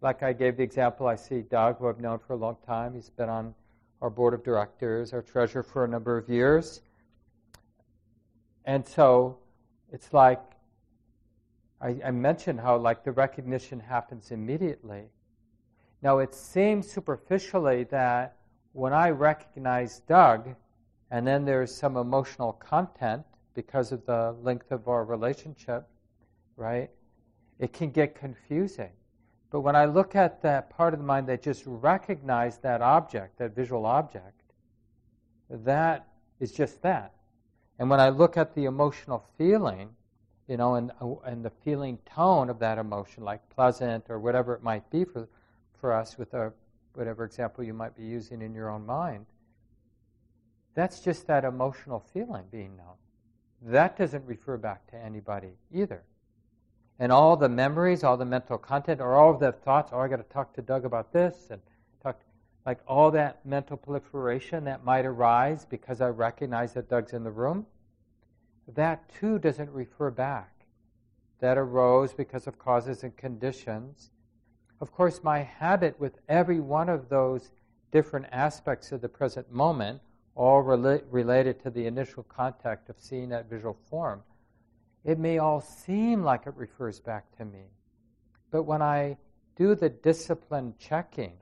Like 0.00 0.22
I 0.22 0.32
gave 0.32 0.56
the 0.56 0.62
example, 0.62 1.06
I 1.06 1.16
see 1.16 1.42
Doug, 1.42 1.78
who 1.78 1.88
I've 1.88 2.00
known 2.00 2.18
for 2.18 2.32
a 2.32 2.36
long 2.36 2.56
time. 2.66 2.94
He's 2.94 3.10
been 3.10 3.28
on 3.28 3.54
our 4.00 4.10
board 4.10 4.32
of 4.32 4.42
directors, 4.42 5.12
our 5.12 5.22
treasurer 5.22 5.62
for 5.62 5.84
a 5.84 5.88
number 5.88 6.16
of 6.16 6.28
years. 6.28 6.80
And 8.64 8.86
so 8.86 9.38
it's 9.92 10.12
like 10.12 10.40
I, 11.80 11.96
I, 12.04 12.10
mentioned 12.10 12.60
how 12.60 12.76
like 12.76 13.04
the 13.04 13.12
recognition 13.12 13.80
happens 13.80 14.30
immediately. 14.30 15.04
Now 16.02 16.18
it 16.18 16.34
seems 16.34 16.90
superficially 16.90 17.84
that 17.84 18.36
when 18.72 18.92
I 18.92 19.10
recognize 19.10 20.00
Doug, 20.00 20.54
and 21.10 21.26
then 21.26 21.44
there's 21.44 21.74
some 21.74 21.96
emotional 21.96 22.52
content 22.52 23.24
because 23.54 23.90
of 23.92 24.04
the 24.06 24.36
length 24.42 24.70
of 24.70 24.86
our 24.86 25.04
relationship, 25.04 25.88
right? 26.58 26.90
It 27.58 27.72
can 27.72 27.90
get 27.90 28.14
confusing. 28.14 28.90
But 29.50 29.60
when 29.60 29.74
I 29.74 29.86
look 29.86 30.14
at 30.14 30.42
that 30.42 30.68
part 30.68 30.92
of 30.92 31.00
the 31.00 31.06
mind 31.06 31.26
that 31.28 31.42
just 31.42 31.62
recognizes 31.64 32.58
that 32.60 32.82
object, 32.82 33.38
that 33.38 33.54
visual 33.54 33.86
object, 33.86 34.42
that 35.48 36.06
is 36.40 36.52
just 36.52 36.82
that. 36.82 37.14
And 37.78 37.88
when 37.88 38.00
I 38.00 38.10
look 38.10 38.36
at 38.36 38.54
the 38.54 38.66
emotional 38.66 39.24
feeling, 39.38 39.90
you 40.48 40.56
know, 40.56 40.74
and, 40.74 40.92
and 41.24 41.44
the 41.44 41.50
feeling 41.50 41.98
tone 42.04 42.50
of 42.50 42.58
that 42.58 42.78
emotion, 42.78 43.24
like 43.24 43.48
pleasant 43.48 44.04
or 44.08 44.18
whatever 44.18 44.54
it 44.54 44.62
might 44.62 44.88
be 44.90 45.04
for, 45.04 45.28
for 45.80 45.92
us 45.92 46.18
with 46.18 46.34
a, 46.34 46.52
whatever 46.94 47.24
example 47.24 47.64
you 47.64 47.74
might 47.74 47.96
be 47.96 48.04
using 48.04 48.42
in 48.42 48.54
your 48.54 48.68
own 48.68 48.84
mind, 48.84 49.24
that's 50.74 51.00
just 51.00 51.26
that 51.26 51.44
emotional 51.44 52.04
feeling 52.12 52.44
being 52.50 52.76
known. 52.76 52.96
That 53.62 53.96
doesn't 53.96 54.24
refer 54.26 54.56
back 54.56 54.86
to 54.90 54.96
anybody 54.96 55.52
either. 55.72 56.02
And 56.98 57.12
all 57.12 57.36
the 57.36 57.48
memories, 57.48 58.02
all 58.02 58.16
the 58.16 58.24
mental 58.24 58.58
content, 58.58 59.00
or 59.00 59.14
all 59.14 59.34
the 59.34 59.52
thoughts, 59.52 59.90
oh, 59.92 60.00
I 60.00 60.08
got 60.08 60.16
to 60.16 60.34
talk 60.34 60.54
to 60.54 60.62
Doug 60.62 60.84
about 60.84 61.12
this, 61.12 61.48
and 61.50 61.60
talk, 62.02 62.20
like 62.66 62.80
all 62.88 63.10
that 63.12 63.44
mental 63.46 63.76
proliferation 63.76 64.64
that 64.64 64.84
might 64.84 65.06
arise 65.06 65.64
because 65.64 66.00
I 66.00 66.08
recognize 66.08 66.72
that 66.74 66.88
Doug's 66.88 67.12
in 67.12 67.22
the 67.22 67.30
room, 67.30 67.66
that 68.74 69.08
too 69.20 69.38
doesn't 69.38 69.70
refer 69.70 70.10
back. 70.10 70.52
That 71.40 71.56
arose 71.56 72.12
because 72.12 72.48
of 72.48 72.58
causes 72.58 73.04
and 73.04 73.16
conditions. 73.16 74.10
Of 74.80 74.92
course, 74.92 75.22
my 75.22 75.40
habit 75.40 75.98
with 76.00 76.18
every 76.28 76.60
one 76.60 76.88
of 76.88 77.08
those 77.08 77.52
different 77.92 78.26
aspects 78.32 78.92
of 78.92 79.00
the 79.00 79.08
present 79.08 79.50
moment, 79.50 80.00
all 80.34 80.62
rela- 80.62 81.02
related 81.10 81.62
to 81.62 81.70
the 81.70 81.86
initial 81.86 82.24
contact 82.24 82.90
of 82.90 82.96
seeing 82.98 83.28
that 83.30 83.48
visual 83.48 83.76
form, 83.88 84.22
it 85.04 85.18
may 85.18 85.38
all 85.38 85.60
seem 85.60 86.22
like 86.22 86.46
it 86.46 86.54
refers 86.56 87.00
back 87.00 87.24
to 87.36 87.44
me. 87.44 87.64
But 88.50 88.64
when 88.64 88.82
I 88.82 89.16
do 89.56 89.74
the 89.74 89.88
discipline 89.88 90.74
checking, 90.78 91.34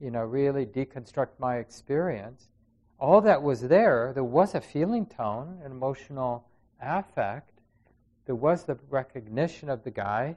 you 0.00 0.10
know, 0.10 0.22
really 0.22 0.66
deconstruct 0.66 1.38
my 1.38 1.56
experience, 1.56 2.48
all 2.98 3.20
that 3.22 3.42
was 3.42 3.60
there, 3.60 4.12
there 4.14 4.24
was 4.24 4.54
a 4.54 4.60
feeling 4.60 5.06
tone, 5.06 5.60
an 5.64 5.72
emotional 5.72 6.46
affect, 6.80 7.60
there 8.26 8.34
was 8.34 8.64
the 8.64 8.78
recognition 8.90 9.68
of 9.68 9.84
the 9.84 9.90
guy, 9.90 10.36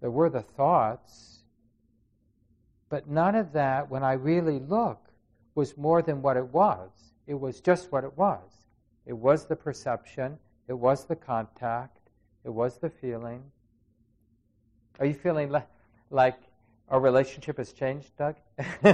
there 0.00 0.10
were 0.10 0.30
the 0.30 0.42
thoughts, 0.42 1.44
but 2.88 3.08
none 3.08 3.34
of 3.34 3.52
that, 3.52 3.88
when 3.88 4.02
I 4.02 4.12
really 4.12 4.58
look, 4.58 5.08
was 5.54 5.76
more 5.76 6.02
than 6.02 6.20
what 6.22 6.36
it 6.36 6.46
was. 6.48 6.90
It 7.26 7.34
was 7.34 7.60
just 7.60 7.90
what 7.92 8.04
it 8.04 8.16
was. 8.18 8.66
It 9.06 9.12
was 9.12 9.46
the 9.46 9.56
perception, 9.56 10.38
it 10.68 10.74
was 10.74 11.04
the 11.04 11.16
contact. 11.16 11.98
It 12.44 12.50
was 12.50 12.78
the 12.78 12.90
feeling. 12.90 13.42
Are 14.98 15.06
you 15.06 15.14
feeling 15.14 15.50
le- 15.50 15.66
like 16.10 16.38
our 16.88 17.00
relationship 17.00 17.56
has 17.58 17.72
changed, 17.72 18.10
Doug? 18.16 18.36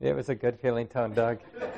it 0.00 0.14
was 0.14 0.28
a 0.28 0.34
good 0.34 0.58
feeling 0.60 0.86
tone, 0.86 1.14
Doug. 1.14 1.38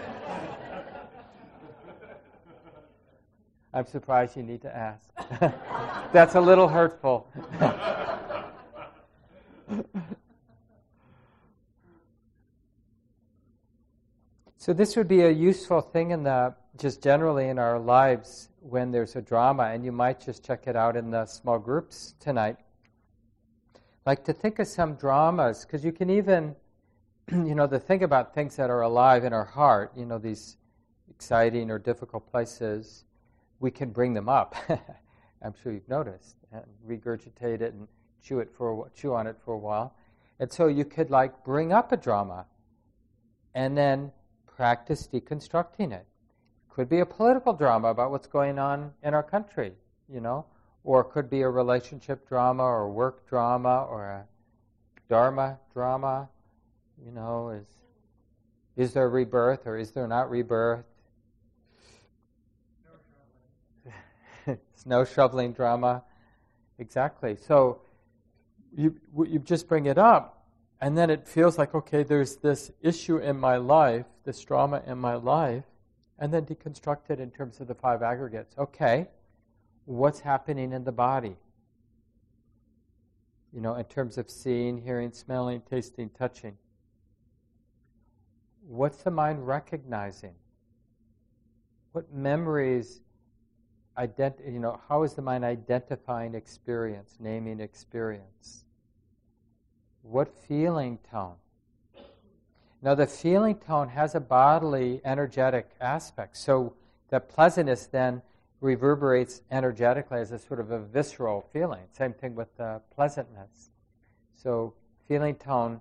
I'm 3.74 3.86
surprised 3.86 4.36
you 4.36 4.42
need 4.42 4.60
to 4.62 4.76
ask. 4.76 5.08
That's 6.12 6.34
a 6.34 6.40
little 6.40 6.68
hurtful. 6.68 7.26
So 14.62 14.72
this 14.72 14.94
would 14.94 15.08
be 15.08 15.22
a 15.22 15.28
useful 15.28 15.80
thing 15.80 16.12
in 16.12 16.22
the 16.22 16.54
just 16.78 17.02
generally 17.02 17.48
in 17.48 17.58
our 17.58 17.80
lives 17.80 18.48
when 18.60 18.92
there's 18.92 19.16
a 19.16 19.20
drama, 19.20 19.64
and 19.64 19.84
you 19.84 19.90
might 19.90 20.20
just 20.20 20.44
check 20.44 20.68
it 20.68 20.76
out 20.76 20.94
in 20.94 21.10
the 21.10 21.26
small 21.26 21.58
groups 21.58 22.14
tonight. 22.20 22.58
Like 24.06 24.22
to 24.22 24.32
think 24.32 24.60
of 24.60 24.68
some 24.68 24.94
dramas, 24.94 25.64
because 25.64 25.84
you 25.84 25.90
can 25.90 26.10
even, 26.10 26.54
you 27.32 27.56
know, 27.56 27.66
to 27.66 27.80
think 27.80 28.02
about 28.02 28.36
things 28.36 28.54
that 28.54 28.70
are 28.70 28.82
alive 28.82 29.24
in 29.24 29.32
our 29.32 29.44
heart, 29.44 29.90
you 29.96 30.06
know, 30.06 30.18
these 30.18 30.58
exciting 31.10 31.68
or 31.68 31.80
difficult 31.80 32.30
places, 32.30 33.02
we 33.58 33.72
can 33.72 33.90
bring 33.90 34.14
them 34.14 34.28
up. 34.28 34.54
I'm 35.42 35.54
sure 35.60 35.72
you've 35.72 35.88
noticed, 35.88 36.36
and 36.52 36.62
regurgitate 36.86 37.62
it 37.62 37.74
and 37.74 37.88
chew 38.22 38.38
it 38.38 38.48
for 38.56 38.88
chew 38.94 39.12
on 39.12 39.26
it 39.26 39.34
for 39.44 39.54
a 39.54 39.58
while. 39.58 39.96
And 40.38 40.52
so 40.52 40.68
you 40.68 40.84
could 40.84 41.10
like 41.10 41.42
bring 41.42 41.72
up 41.72 41.90
a 41.90 41.96
drama, 41.96 42.46
and 43.56 43.76
then 43.76 44.12
practice 44.56 45.08
deconstructing 45.12 45.92
it. 45.92 46.06
Could 46.70 46.88
be 46.88 47.00
a 47.00 47.06
political 47.06 47.52
drama 47.52 47.88
about 47.88 48.10
what's 48.10 48.26
going 48.26 48.58
on 48.58 48.92
in 49.02 49.14
our 49.14 49.22
country, 49.22 49.72
you 50.08 50.20
know, 50.20 50.46
or 50.84 51.04
could 51.04 51.28
be 51.28 51.42
a 51.42 51.48
relationship 51.48 52.28
drama 52.28 52.62
or 52.62 52.90
work 52.90 53.28
drama 53.28 53.86
or 53.88 54.04
a 54.04 54.26
dharma 55.08 55.58
drama, 55.72 56.28
you 57.04 57.12
know, 57.12 57.50
is 57.50 57.66
is 58.76 58.94
there 58.94 59.10
rebirth 59.10 59.66
or 59.66 59.76
is 59.76 59.90
there 59.90 60.08
not 60.08 60.30
rebirth? 60.30 60.86
Snow 64.74 65.04
shoveling 65.04 65.52
drama. 65.52 66.02
Exactly. 66.78 67.36
So 67.36 67.82
you 68.74 68.96
you 69.26 69.38
just 69.40 69.68
bring 69.68 69.86
it 69.86 69.98
up 69.98 70.41
and 70.82 70.98
then 70.98 71.10
it 71.10 71.28
feels 71.28 71.58
like, 71.58 71.76
okay, 71.76 72.02
there's 72.02 72.36
this 72.36 72.72
issue 72.82 73.18
in 73.18 73.38
my 73.38 73.56
life, 73.56 74.04
this 74.24 74.40
drama 74.42 74.82
in 74.84 74.98
my 74.98 75.14
life, 75.14 75.62
and 76.18 76.34
then 76.34 76.44
deconstruct 76.44 77.08
it 77.08 77.20
in 77.20 77.30
terms 77.30 77.60
of 77.60 77.68
the 77.68 77.74
five 77.74 78.02
aggregates. 78.02 78.56
Okay, 78.58 79.06
what's 79.84 80.18
happening 80.18 80.72
in 80.72 80.82
the 80.82 80.90
body? 80.90 81.36
You 83.52 83.60
know, 83.60 83.76
in 83.76 83.84
terms 83.84 84.18
of 84.18 84.28
seeing, 84.28 84.76
hearing, 84.76 85.12
smelling, 85.12 85.62
tasting, 85.70 86.10
touching. 86.18 86.58
What's 88.66 89.04
the 89.04 89.12
mind 89.12 89.46
recognizing? 89.46 90.34
What 91.92 92.12
memories 92.12 93.02
ident- 93.96 94.52
you 94.52 94.58
know, 94.58 94.80
how 94.88 95.04
is 95.04 95.14
the 95.14 95.22
mind 95.22 95.44
identifying 95.44 96.34
experience, 96.34 97.18
naming 97.20 97.60
experience? 97.60 98.61
What 100.02 100.36
feeling 100.36 100.98
tone? 101.10 101.36
Now, 102.82 102.96
the 102.96 103.06
feeling 103.06 103.56
tone 103.56 103.88
has 103.88 104.14
a 104.14 104.20
bodily, 104.20 105.00
energetic 105.04 105.70
aspect. 105.80 106.36
So 106.36 106.74
the 107.10 107.20
pleasantness 107.20 107.86
then 107.86 108.22
reverberates 108.60 109.42
energetically 109.50 110.18
as 110.18 110.32
a 110.32 110.38
sort 110.38 110.58
of 110.58 110.70
a 110.72 110.80
visceral 110.80 111.42
feeling. 111.52 111.84
Same 111.92 112.12
thing 112.12 112.34
with 112.34 112.56
the 112.56 112.80
pleasantness. 112.94 113.70
So, 114.34 114.74
feeling 115.06 115.36
tone 115.36 115.80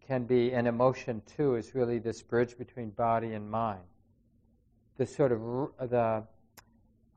can 0.00 0.24
be 0.24 0.52
an 0.52 0.66
emotion 0.66 1.22
too, 1.36 1.54
is 1.54 1.74
really 1.74 1.98
this 1.98 2.22
bridge 2.22 2.58
between 2.58 2.90
body 2.90 3.34
and 3.34 3.48
mind. 3.48 3.82
The 4.96 5.06
sort 5.06 5.30
of 5.30 5.40
the 5.90 6.24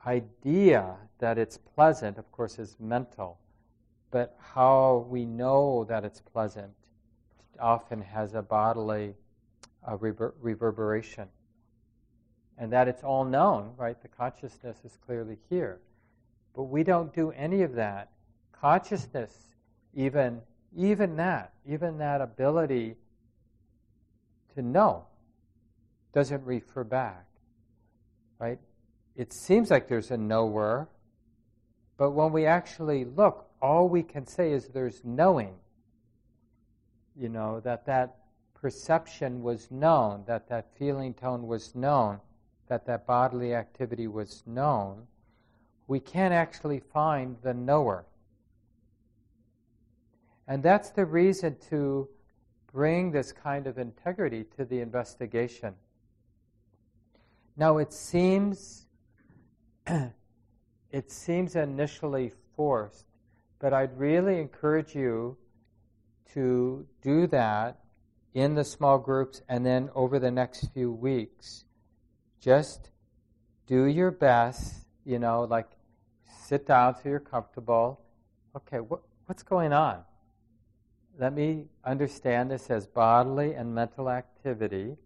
idea 0.06 0.96
that 1.18 1.38
it's 1.38 1.58
pleasant, 1.58 2.18
of 2.18 2.32
course, 2.32 2.60
is 2.60 2.76
mental 2.80 3.40
but 4.14 4.38
how 4.54 5.08
we 5.10 5.26
know 5.26 5.86
that 5.90 6.06
it's 6.06 6.22
pleasant 6.22 6.72
often 7.60 8.00
has 8.00 8.36
a 8.36 8.44
bodily 8.44 9.16
rever- 10.00 10.36
reverberation. 10.40 11.28
And 12.60 12.72
that 12.72 12.88
it's 12.88 13.04
all 13.04 13.26
known, 13.26 13.74
right? 13.76 14.00
The 14.00 14.08
consciousness 14.08 14.78
is 14.86 15.00
clearly 15.04 15.40
here. 15.50 15.80
But 16.56 16.66
we 16.66 16.84
don't 16.84 17.12
do 17.12 17.32
any 17.32 17.64
of 17.64 17.74
that. 17.74 18.12
Consciousness, 18.52 19.36
even, 19.96 20.42
even 20.78 21.16
that, 21.16 21.52
even 21.66 21.98
that 21.98 22.22
ability 22.22 22.96
to 24.54 24.62
know, 24.62 25.06
doesn't 26.14 26.46
refer 26.46 26.84
back, 26.84 27.26
right? 28.38 28.60
It 29.16 29.34
seems 29.34 29.72
like 29.72 29.88
there's 29.88 30.12
a 30.12 30.18
knower, 30.18 30.88
but 31.98 32.12
when 32.12 32.32
we 32.32 32.46
actually 32.46 33.06
look, 33.06 33.50
all 33.64 33.88
we 33.88 34.04
can 34.04 34.28
say 34.28 34.52
is 34.52 34.68
there's 34.68 35.02
knowing. 35.06 35.56
You 37.16 37.30
know, 37.30 37.62
that 37.62 37.86
that 37.86 38.18
perception 38.54 39.42
was 39.42 39.72
known, 39.72 40.26
that 40.28 40.50
that 40.50 40.76
feeling 40.78 41.14
tone 41.14 41.48
was 41.48 41.74
known, 41.74 42.20
that 42.68 42.86
that 42.88 43.08
bodily 43.08 43.56
activity 43.56 44.08
was 44.08 44.44
known. 44.46 45.08
We 45.88 46.02
can't 46.02 46.34
actually 46.34 46.80
find 46.80 47.38
the 47.42 47.54
knower. 47.54 48.06
And 50.46 50.62
that's 50.62 50.90
the 50.90 51.06
reason 51.06 51.56
to 51.70 52.10
bring 52.74 53.12
this 53.12 53.32
kind 53.32 53.66
of 53.66 53.78
integrity 53.78 54.46
to 54.58 54.66
the 54.66 54.82
investigation. 54.82 55.76
Now 57.56 57.78
it 57.78 57.94
seems 57.94 58.88
it 59.88 61.12
seems 61.12 61.56
initially 61.56 62.34
forced 62.56 63.06
but 63.64 63.72
I'd 63.72 63.98
really 63.98 64.42
encourage 64.42 64.94
you 64.94 65.38
to 66.34 66.86
do 67.02 67.28
that 67.28 67.80
in 68.34 68.56
the 68.56 68.64
small 68.66 68.98
groups 68.98 69.42
and 69.48 69.66
then 69.66 69.90
over 69.96 70.20
the 70.20 70.32
next 70.32 70.74
few 70.74 70.92
weeks. 70.92 71.64
Just 72.42 72.90
do 73.66 73.86
your 73.86 74.12
best, 74.12 74.86
you 75.06 75.18
know, 75.18 75.44
like 75.50 75.70
sit 76.44 76.68
down 76.68 76.96
so 76.96 77.08
you're 77.08 77.22
comfortable. 77.22 78.02
Okay, 78.54 78.82
what, 78.82 79.00
what's 79.28 79.44
going 79.44 79.72
on? 79.72 80.04
Let 81.18 81.34
me 81.34 81.68
understand 81.86 82.52
this 82.52 82.70
as 82.70 82.86
bodily 82.86 83.54
and 83.54 83.74
mental 83.74 84.10
activity. 84.10 84.98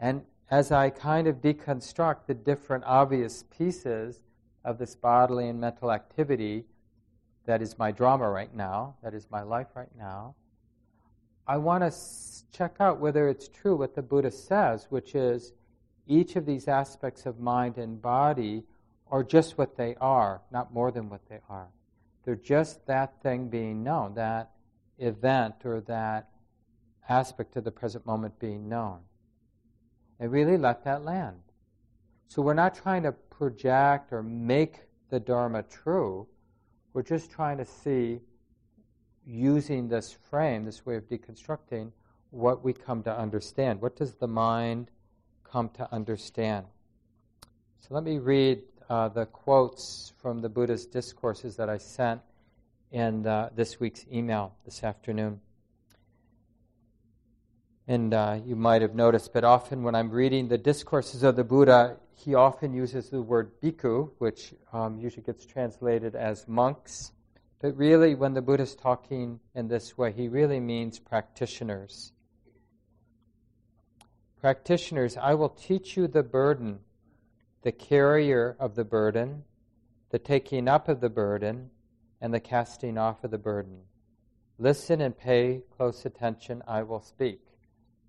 And 0.00 0.22
as 0.50 0.72
I 0.72 0.90
kind 0.90 1.28
of 1.28 1.36
deconstruct 1.36 2.26
the 2.26 2.34
different 2.34 2.82
obvious 2.84 3.44
pieces 3.56 4.24
of 4.64 4.78
this 4.78 4.96
bodily 4.96 5.48
and 5.48 5.60
mental 5.60 5.92
activity 5.92 6.64
that 7.46 7.62
is 7.62 7.78
my 7.78 7.90
drama 7.90 8.28
right 8.28 8.54
now, 8.54 8.96
that 9.02 9.14
is 9.14 9.26
my 9.30 9.42
life 9.42 9.68
right 9.74 9.94
now, 9.98 10.34
I 11.46 11.56
want 11.56 11.82
to 11.82 12.56
check 12.56 12.76
out 12.78 13.00
whether 13.00 13.28
it's 13.28 13.48
true 13.48 13.76
what 13.76 13.94
the 13.94 14.02
Buddha 14.02 14.30
says, 14.30 14.86
which 14.90 15.14
is 15.14 15.52
each 16.06 16.36
of 16.36 16.46
these 16.46 16.68
aspects 16.68 17.26
of 17.26 17.40
mind 17.40 17.78
and 17.78 18.00
body 18.00 18.64
are 19.10 19.24
just 19.24 19.58
what 19.58 19.76
they 19.76 19.96
are, 20.00 20.40
not 20.50 20.72
more 20.72 20.90
than 20.90 21.08
what 21.08 21.28
they 21.28 21.40
are. 21.48 21.68
They're 22.24 22.36
just 22.36 22.86
that 22.86 23.20
thing 23.22 23.48
being 23.48 23.82
known, 23.82 24.14
that 24.14 24.50
event 24.98 25.56
or 25.64 25.80
that 25.82 26.28
aspect 27.08 27.56
of 27.56 27.64
the 27.64 27.72
present 27.72 28.06
moment 28.06 28.38
being 28.38 28.68
known. 28.68 29.00
And 30.20 30.30
really 30.30 30.56
let 30.56 30.84
that 30.84 31.04
land. 31.04 31.40
So 32.28 32.40
we're 32.40 32.54
not 32.54 32.74
trying 32.74 33.02
to 33.02 33.12
project 33.12 34.12
or 34.12 34.22
make 34.22 34.80
the 35.10 35.18
Dharma 35.20 35.64
true. 35.64 36.28
We're 36.94 37.02
just 37.02 37.30
trying 37.30 37.58
to 37.58 37.64
see, 37.64 38.20
using 39.26 39.88
this 39.88 40.12
frame, 40.12 40.64
this 40.64 40.84
way 40.84 40.96
of 40.96 41.08
deconstructing, 41.08 41.92
what 42.30 42.62
we 42.62 42.72
come 42.72 43.02
to 43.04 43.16
understand. 43.16 43.80
What 43.80 43.96
does 43.96 44.14
the 44.14 44.28
mind 44.28 44.90
come 45.44 45.70
to 45.70 45.92
understand? 45.92 46.66
So 47.80 47.94
let 47.94 48.04
me 48.04 48.18
read 48.18 48.62
uh, 48.88 49.08
the 49.08 49.26
quotes 49.26 50.12
from 50.18 50.40
the 50.40 50.48
Buddha's 50.48 50.86
discourses 50.86 51.56
that 51.56 51.70
I 51.70 51.78
sent 51.78 52.20
in 52.90 53.26
uh, 53.26 53.48
this 53.54 53.80
week's 53.80 54.04
email 54.12 54.54
this 54.64 54.84
afternoon. 54.84 55.40
And 57.88 58.14
uh, 58.14 58.38
you 58.44 58.54
might 58.54 58.82
have 58.82 58.94
noticed, 58.94 59.32
but 59.32 59.42
often 59.44 59.82
when 59.82 59.94
I'm 59.94 60.10
reading 60.10 60.48
the 60.48 60.58
discourses 60.58 61.22
of 61.22 61.34
the 61.34 61.44
Buddha, 61.44 61.96
he 62.14 62.34
often 62.34 62.72
uses 62.72 63.10
the 63.10 63.20
word 63.20 63.50
bhikkhu, 63.60 64.10
which 64.18 64.54
um, 64.72 64.98
usually 65.00 65.24
gets 65.24 65.44
translated 65.44 66.14
as 66.14 66.46
monks. 66.46 67.12
But 67.60 67.76
really, 67.76 68.14
when 68.14 68.34
the 68.34 68.42
Buddha 68.42 68.62
is 68.62 68.76
talking 68.76 69.40
in 69.54 69.68
this 69.68 69.98
way, 69.98 70.12
he 70.12 70.28
really 70.28 70.60
means 70.60 71.00
practitioners. 71.00 72.12
Practitioners, 74.40 75.16
I 75.16 75.34
will 75.34 75.48
teach 75.48 75.96
you 75.96 76.06
the 76.06 76.22
burden, 76.22 76.80
the 77.62 77.72
carrier 77.72 78.56
of 78.58 78.74
the 78.74 78.84
burden, 78.84 79.44
the 80.10 80.18
taking 80.18 80.68
up 80.68 80.88
of 80.88 81.00
the 81.00 81.08
burden, 81.10 81.70
and 82.20 82.32
the 82.32 82.40
casting 82.40 82.98
off 82.98 83.24
of 83.24 83.30
the 83.30 83.38
burden. 83.38 83.82
Listen 84.58 85.00
and 85.00 85.16
pay 85.16 85.62
close 85.76 86.04
attention, 86.04 86.62
I 86.68 86.82
will 86.82 87.00
speak. 87.00 87.40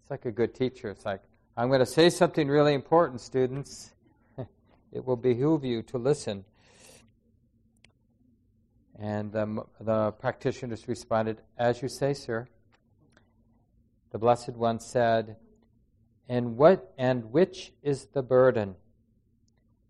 It's 0.04 0.12
like 0.12 0.26
a 0.26 0.32
good 0.32 0.54
teacher. 0.54 0.90
It's 0.90 1.06
like, 1.06 1.22
I'm 1.56 1.70
going 1.70 1.80
to 1.80 1.86
say 1.86 2.10
something 2.10 2.50
really 2.50 2.74
important, 2.74 3.22
students. 3.22 3.94
it 4.92 5.06
will 5.06 5.16
behoove 5.16 5.64
you 5.64 5.82
to 5.84 5.98
listen. 5.98 6.44
And 9.00 9.32
the, 9.32 9.64
the 9.80 10.12
practitioners 10.12 10.90
responded, 10.90 11.40
As 11.58 11.82
you 11.82 11.88
say, 11.88 12.14
sir. 12.14 12.50
The 14.12 14.18
Blessed 14.18 14.58
One 14.58 14.82
said, 14.82 15.38
and 16.28 16.58
what 16.58 16.94
and 16.98 17.32
which 17.32 17.72
is 17.82 18.08
the 18.08 18.22
burden? 18.22 18.76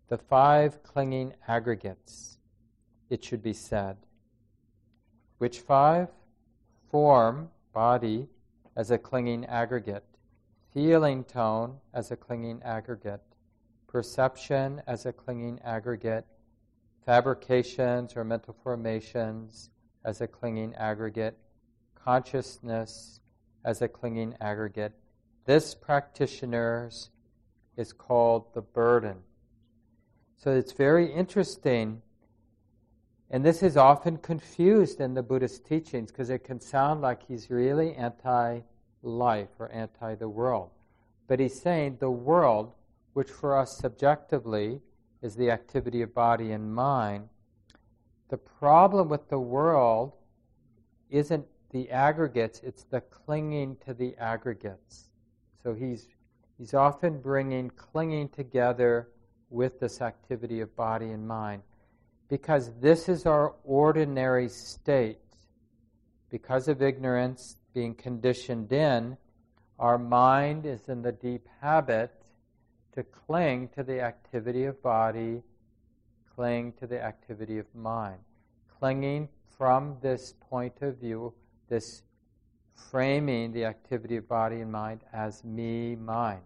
The 0.08 0.18
five 0.18 0.84
clinging 0.84 1.34
aggregates, 1.48 2.38
it 3.10 3.24
should 3.24 3.42
be 3.42 3.52
said. 3.52 3.96
Which 5.38 5.58
five? 5.58 6.08
Form, 6.90 7.50
body, 7.72 8.28
as 8.76 8.90
a 8.90 8.98
clinging 8.98 9.44
aggregate, 9.46 10.04
feeling 10.72 11.24
tone 11.24 11.76
as 11.92 12.10
a 12.10 12.16
clinging 12.16 12.62
aggregate, 12.62 13.22
perception 13.86 14.82
as 14.86 15.06
a 15.06 15.12
clinging 15.12 15.60
aggregate, 15.64 16.26
fabrications 17.06 18.16
or 18.16 18.24
mental 18.24 18.56
formations 18.62 19.70
as 20.04 20.20
a 20.20 20.26
clinging 20.26 20.74
aggregate, 20.74 21.36
consciousness 21.94 23.20
as 23.64 23.80
a 23.82 23.88
clinging 23.88 24.34
aggregate, 24.40 24.92
this 25.46 25.74
practitioner's 25.74 27.10
is 27.76 27.92
called 27.92 28.52
the 28.54 28.62
burden. 28.62 29.18
So 30.36 30.52
it's 30.52 30.72
very 30.72 31.12
interesting, 31.12 32.02
and 33.34 33.44
this 33.44 33.64
is 33.64 33.76
often 33.76 34.16
confused 34.18 35.00
in 35.00 35.12
the 35.12 35.22
Buddhist 35.22 35.66
teachings 35.66 36.12
because 36.12 36.30
it 36.30 36.44
can 36.44 36.60
sound 36.60 37.00
like 37.00 37.26
he's 37.26 37.50
really 37.50 37.92
anti 37.96 38.60
life 39.02 39.48
or 39.58 39.72
anti 39.72 40.14
the 40.14 40.28
world. 40.28 40.70
But 41.26 41.40
he's 41.40 41.60
saying 41.60 41.96
the 41.98 42.12
world, 42.12 42.74
which 43.14 43.28
for 43.28 43.58
us 43.58 43.76
subjectively 43.76 44.80
is 45.20 45.34
the 45.34 45.50
activity 45.50 46.00
of 46.02 46.14
body 46.14 46.52
and 46.52 46.72
mind, 46.72 47.28
the 48.28 48.36
problem 48.36 49.08
with 49.08 49.28
the 49.28 49.40
world 49.40 50.12
isn't 51.10 51.44
the 51.70 51.90
aggregates, 51.90 52.60
it's 52.62 52.84
the 52.84 53.00
clinging 53.00 53.76
to 53.84 53.94
the 53.94 54.14
aggregates. 54.16 55.08
So 55.60 55.74
he's, 55.74 56.06
he's 56.56 56.72
often 56.72 57.20
bringing 57.20 57.68
clinging 57.70 58.28
together 58.28 59.08
with 59.50 59.80
this 59.80 60.00
activity 60.00 60.60
of 60.60 60.76
body 60.76 61.10
and 61.10 61.26
mind 61.26 61.62
because 62.34 62.72
this 62.80 63.08
is 63.08 63.26
our 63.26 63.54
ordinary 63.62 64.48
state. 64.48 65.20
Because 66.32 66.66
of 66.66 66.82
ignorance 66.82 67.58
being 67.72 67.94
conditioned 67.94 68.72
in, 68.72 69.16
our 69.78 69.98
mind 69.98 70.66
is 70.66 70.88
in 70.88 71.00
the 71.00 71.12
deep 71.12 71.46
habit 71.60 72.10
to 72.92 73.04
cling 73.04 73.68
to 73.76 73.84
the 73.84 74.00
activity 74.00 74.64
of 74.64 74.82
body, 74.82 75.44
cling 76.34 76.72
to 76.80 76.88
the 76.88 77.00
activity 77.00 77.58
of 77.58 77.72
mind. 77.72 78.18
Clinging 78.80 79.28
from 79.56 79.96
this 80.02 80.34
point 80.50 80.74
of 80.80 80.96
view, 80.96 81.32
this 81.68 82.02
framing 82.90 83.52
the 83.52 83.64
activity 83.64 84.16
of 84.16 84.26
body 84.26 84.60
and 84.60 84.72
mind 84.72 85.02
as 85.12 85.44
me, 85.44 85.94
mine. 85.94 86.42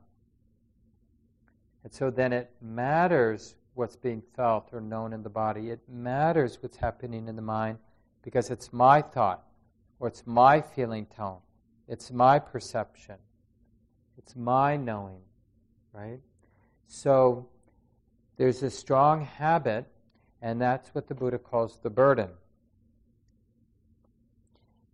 And 1.82 1.90
so 1.90 2.10
then 2.10 2.34
it 2.34 2.50
matters 2.60 3.54
what's 3.78 3.96
being 3.96 4.22
felt 4.34 4.68
or 4.72 4.80
known 4.80 5.12
in 5.12 5.22
the 5.22 5.30
body. 5.30 5.70
It 5.70 5.80
matters 5.88 6.58
what's 6.60 6.76
happening 6.76 7.28
in 7.28 7.36
the 7.36 7.42
mind 7.42 7.78
because 8.22 8.50
it's 8.50 8.72
my 8.72 9.00
thought 9.00 9.44
or 10.00 10.08
it's 10.08 10.24
my 10.26 10.60
feeling 10.60 11.06
tone. 11.06 11.38
It's 11.86 12.10
my 12.10 12.40
perception. 12.40 13.14
It's 14.18 14.34
my 14.34 14.76
knowing, 14.76 15.20
right? 15.92 16.20
So 16.88 17.48
there's 18.36 18.62
a 18.62 18.70
strong 18.70 19.24
habit, 19.24 19.86
and 20.42 20.60
that's 20.60 20.88
what 20.94 21.06
the 21.06 21.14
Buddha 21.14 21.38
calls 21.38 21.78
the 21.82 21.90
burden. 21.90 22.30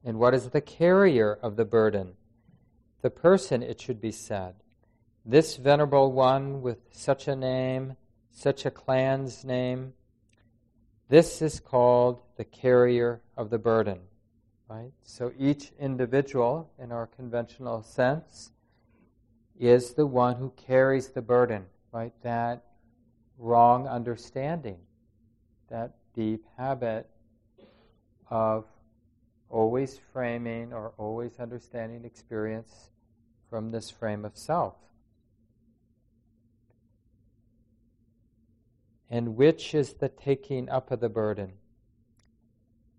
And 0.05 0.19
what 0.19 0.35
is 0.35 0.51
the 0.51 0.61
carrier 0.61 1.39
of 1.43 1.57
the 1.57 1.65
burden? 1.65 2.13
The 3.01 3.11
person, 3.11 3.63
it 3.63 3.81
should 3.81 4.01
be 4.01 4.13
said. 4.13 4.55
This 5.25 5.57
venerable 5.57 6.13
one 6.13 6.61
with 6.61 6.79
such 6.93 7.27
a 7.27 7.35
name, 7.35 7.97
such 8.35 8.67
a 8.67 8.71
clan's 8.71 9.45
name, 9.45 9.95
this 11.09 11.41
is 11.41 11.61
called 11.61 12.21
the 12.37 12.45
carrier 12.45 13.23
of 13.37 13.49
the 13.49 13.59
burden. 13.59 14.01
Right? 14.69 14.93
So 15.03 15.33
each 15.39 15.73
individual, 15.79 16.71
in 16.79 16.91
our 16.91 17.07
conventional 17.07 17.83
sense, 17.83 18.51
is 19.59 19.95
the 19.95 20.07
one 20.07 20.37
who 20.37 20.53
carries 20.57 21.09
the 21.09 21.23
burden, 21.23 21.67
right? 21.93 22.13
That 22.23 22.65
wrong 23.39 23.87
understanding, 23.87 24.79
that 25.71 25.93
deep 26.15 26.45
habit 26.57 27.09
of 28.31 28.65
always 29.49 30.01
framing 30.13 30.73
or 30.73 30.93
always 30.99 31.39
understanding 31.39 32.05
experience 32.05 32.91
from 33.49 33.71
this 33.71 33.91
frame 33.91 34.25
of 34.25 34.37
self. 34.37 34.75
And 39.11 39.37
which 39.37 39.75
is 39.75 39.95
the 39.95 40.09
taking 40.09 40.69
up 40.69 40.91
of 40.91 41.01
the 41.01 41.09
burden? 41.09 41.53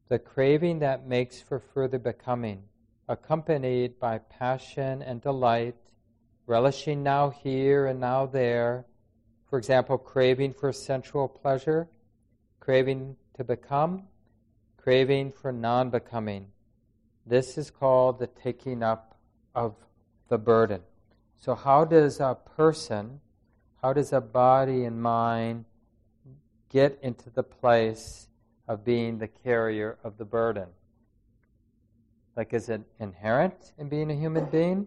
The 0.08 0.20
craving 0.20 0.80
that 0.80 1.08
makes 1.08 1.42
for 1.42 1.60
further 1.60 1.98
becoming, 1.98 2.64
accompanied 3.10 4.00
by 4.00 4.20
passion 4.20 5.02
and 5.02 5.20
delight, 5.20 5.76
relishing 6.46 7.02
now 7.02 7.32
here 7.32 7.88
and 7.88 8.00
now 8.00 8.28
there. 8.28 8.86
For 9.50 9.58
example, 9.58 9.98
craving 9.98 10.54
for 10.54 10.72
sensual 10.72 11.28
pleasure, 11.28 11.88
craving 12.60 13.16
to 13.36 13.44
become, 13.44 14.04
craving 14.78 15.32
for 15.32 15.52
non 15.52 15.90
becoming, 15.90 16.48
This 17.26 17.58
is 17.58 17.72
called 17.72 18.20
the 18.20 18.28
taking 18.28 18.84
up 18.84 19.18
of 19.56 19.76
the 20.30 20.38
burden. 20.38 20.82
So, 21.38 21.56
how 21.56 21.86
does 21.86 22.20
a 22.20 22.38
person, 22.56 23.20
how 23.82 23.94
does 23.94 24.14
a 24.14 24.22
body 24.22 24.86
and 24.86 25.02
mind 25.02 25.66
get 26.76 27.00
into 27.02 27.30
the 27.30 27.42
place 27.42 28.28
of 28.68 28.84
being 28.84 29.18
the 29.18 29.30
carrier 29.30 29.98
of 30.04 30.18
the 30.18 30.26
burden? 30.26 30.68
Like, 32.36 32.54
is 32.54 32.68
it 32.68 32.82
inherent 33.00 33.72
in 33.78 33.88
being 33.88 34.12
a 34.12 34.14
human 34.14 34.44
being? 34.50 34.86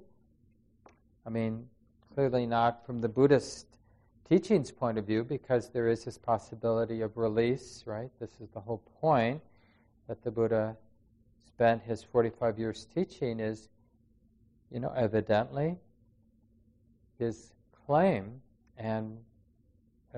I 1.26 1.30
mean, 1.30 1.66
clearly 2.14 2.44
not 2.44 2.84
from 2.84 3.00
the 3.00 3.08
Buddhist 3.08 3.66
teachings 4.28 4.70
point 4.70 4.98
of 4.98 5.06
view, 5.06 5.24
because 5.24 5.70
there 5.70 5.88
is 5.88 6.04
this 6.04 6.18
possibility 6.18 7.00
of 7.00 7.16
release, 7.16 7.84
right? 7.86 8.10
This 8.20 8.32
is 8.38 8.50
the 8.50 8.60
whole 8.60 8.82
point 9.00 9.40
that 10.08 10.22
the 10.22 10.30
Buddha 10.30 10.76
spent 11.46 11.82
his 11.82 12.02
45 12.02 12.58
years 12.58 12.86
teaching 12.94 13.40
is, 13.40 13.70
you 14.70 14.78
know, 14.78 14.92
evidently 14.94 15.78
his 17.18 17.54
claim 17.86 18.42
and 18.76 19.16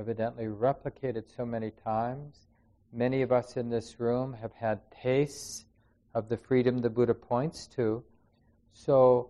evidently 0.01 0.47
replicated 0.47 1.25
so 1.37 1.45
many 1.45 1.71
times. 1.85 2.47
Many 2.91 3.21
of 3.21 3.33
us 3.33 3.59
in 3.59 3.69
this 3.69 4.01
room 4.01 4.35
have 4.41 4.53
had 4.55 4.81
tastes 4.91 5.67
of 6.15 6.31
the 6.31 6.39
freedom 6.39 6.79
the 6.79 6.89
Buddha 6.89 7.13
points 7.13 7.67
to. 7.77 8.03
So, 8.73 9.29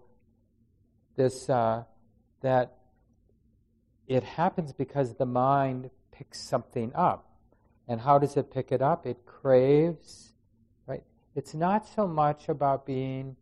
this 1.16 1.50
uh, 1.50 1.82
that 2.42 2.78
it 4.06 4.22
happens 4.22 4.72
because 4.72 5.14
the 5.14 5.26
mind 5.26 5.90
picks 6.12 6.40
something 6.40 6.92
up. 6.94 7.28
And 7.88 8.00
how 8.00 8.18
does 8.18 8.36
it 8.36 8.52
pick 8.52 8.70
it 8.70 8.80
up? 8.80 9.06
It 9.06 9.26
craves, 9.26 10.32
right? 10.86 11.02
It's 11.34 11.52
not 11.52 11.84
so 11.96 12.06
much 12.06 12.48
about 12.48 12.86
being 12.86 13.34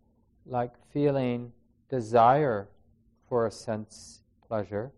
like 0.47 0.73
feeling 0.95 1.53
desire 1.91 2.69
for 3.29 3.47
a 3.47 3.51
sense 3.51 4.23
pleasure 4.49 4.93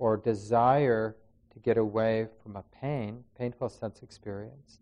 or 0.00 0.16
desire 0.16 1.14
to 1.52 1.58
get 1.58 1.76
away 1.76 2.26
from 2.42 2.56
a 2.56 2.64
pain, 2.80 3.24
painful 3.38 3.68
sense 3.68 4.02
experience. 4.02 4.78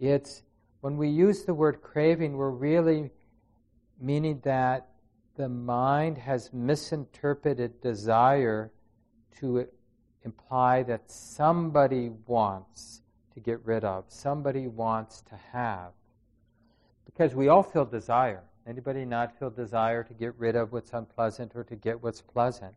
It's 0.00 0.42
when 0.80 0.96
we 0.96 1.08
use 1.08 1.44
the 1.44 1.54
word 1.54 1.82
craving, 1.82 2.36
we're 2.36 2.50
really 2.50 3.10
meaning 4.00 4.40
that 4.44 4.88
the 5.36 5.48
mind 5.48 6.18
has 6.18 6.52
misinterpreted 6.52 7.80
desire 7.80 8.70
to 9.40 9.66
imply 10.24 10.82
that 10.84 11.10
somebody 11.10 12.10
wants 12.26 13.02
to 13.34 13.40
get 13.40 13.64
rid 13.64 13.84
of, 13.84 14.04
somebody 14.08 14.68
wants 14.68 15.22
to 15.22 15.36
have. 15.52 15.92
Because 17.04 17.34
we 17.34 17.48
all 17.48 17.62
feel 17.62 17.84
desire. 17.84 18.42
Anybody 18.66 19.04
not 19.04 19.38
feel 19.38 19.50
desire 19.50 20.02
to 20.04 20.14
get 20.14 20.34
rid 20.38 20.56
of 20.56 20.72
what's 20.72 20.92
unpleasant 20.92 21.52
or 21.54 21.64
to 21.64 21.76
get 21.76 22.02
what's 22.02 22.22
pleasant? 22.22 22.74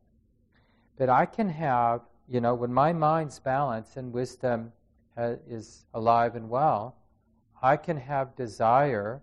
But 0.98 1.10
I 1.10 1.26
can 1.26 1.50
have, 1.50 2.02
you 2.28 2.42
know, 2.42 2.56
when 2.56 2.74
my 2.74 2.94
mind's 2.94 3.40
balanced 3.40 3.98
and 3.98 4.12
wisdom 4.12 4.72
uh, 5.18 5.36
is 5.50 5.86
alive 5.94 6.36
and 6.36 6.50
well, 6.50 6.96
I 7.62 7.78
can 7.78 7.98
have 7.98 8.36
desire, 8.36 9.22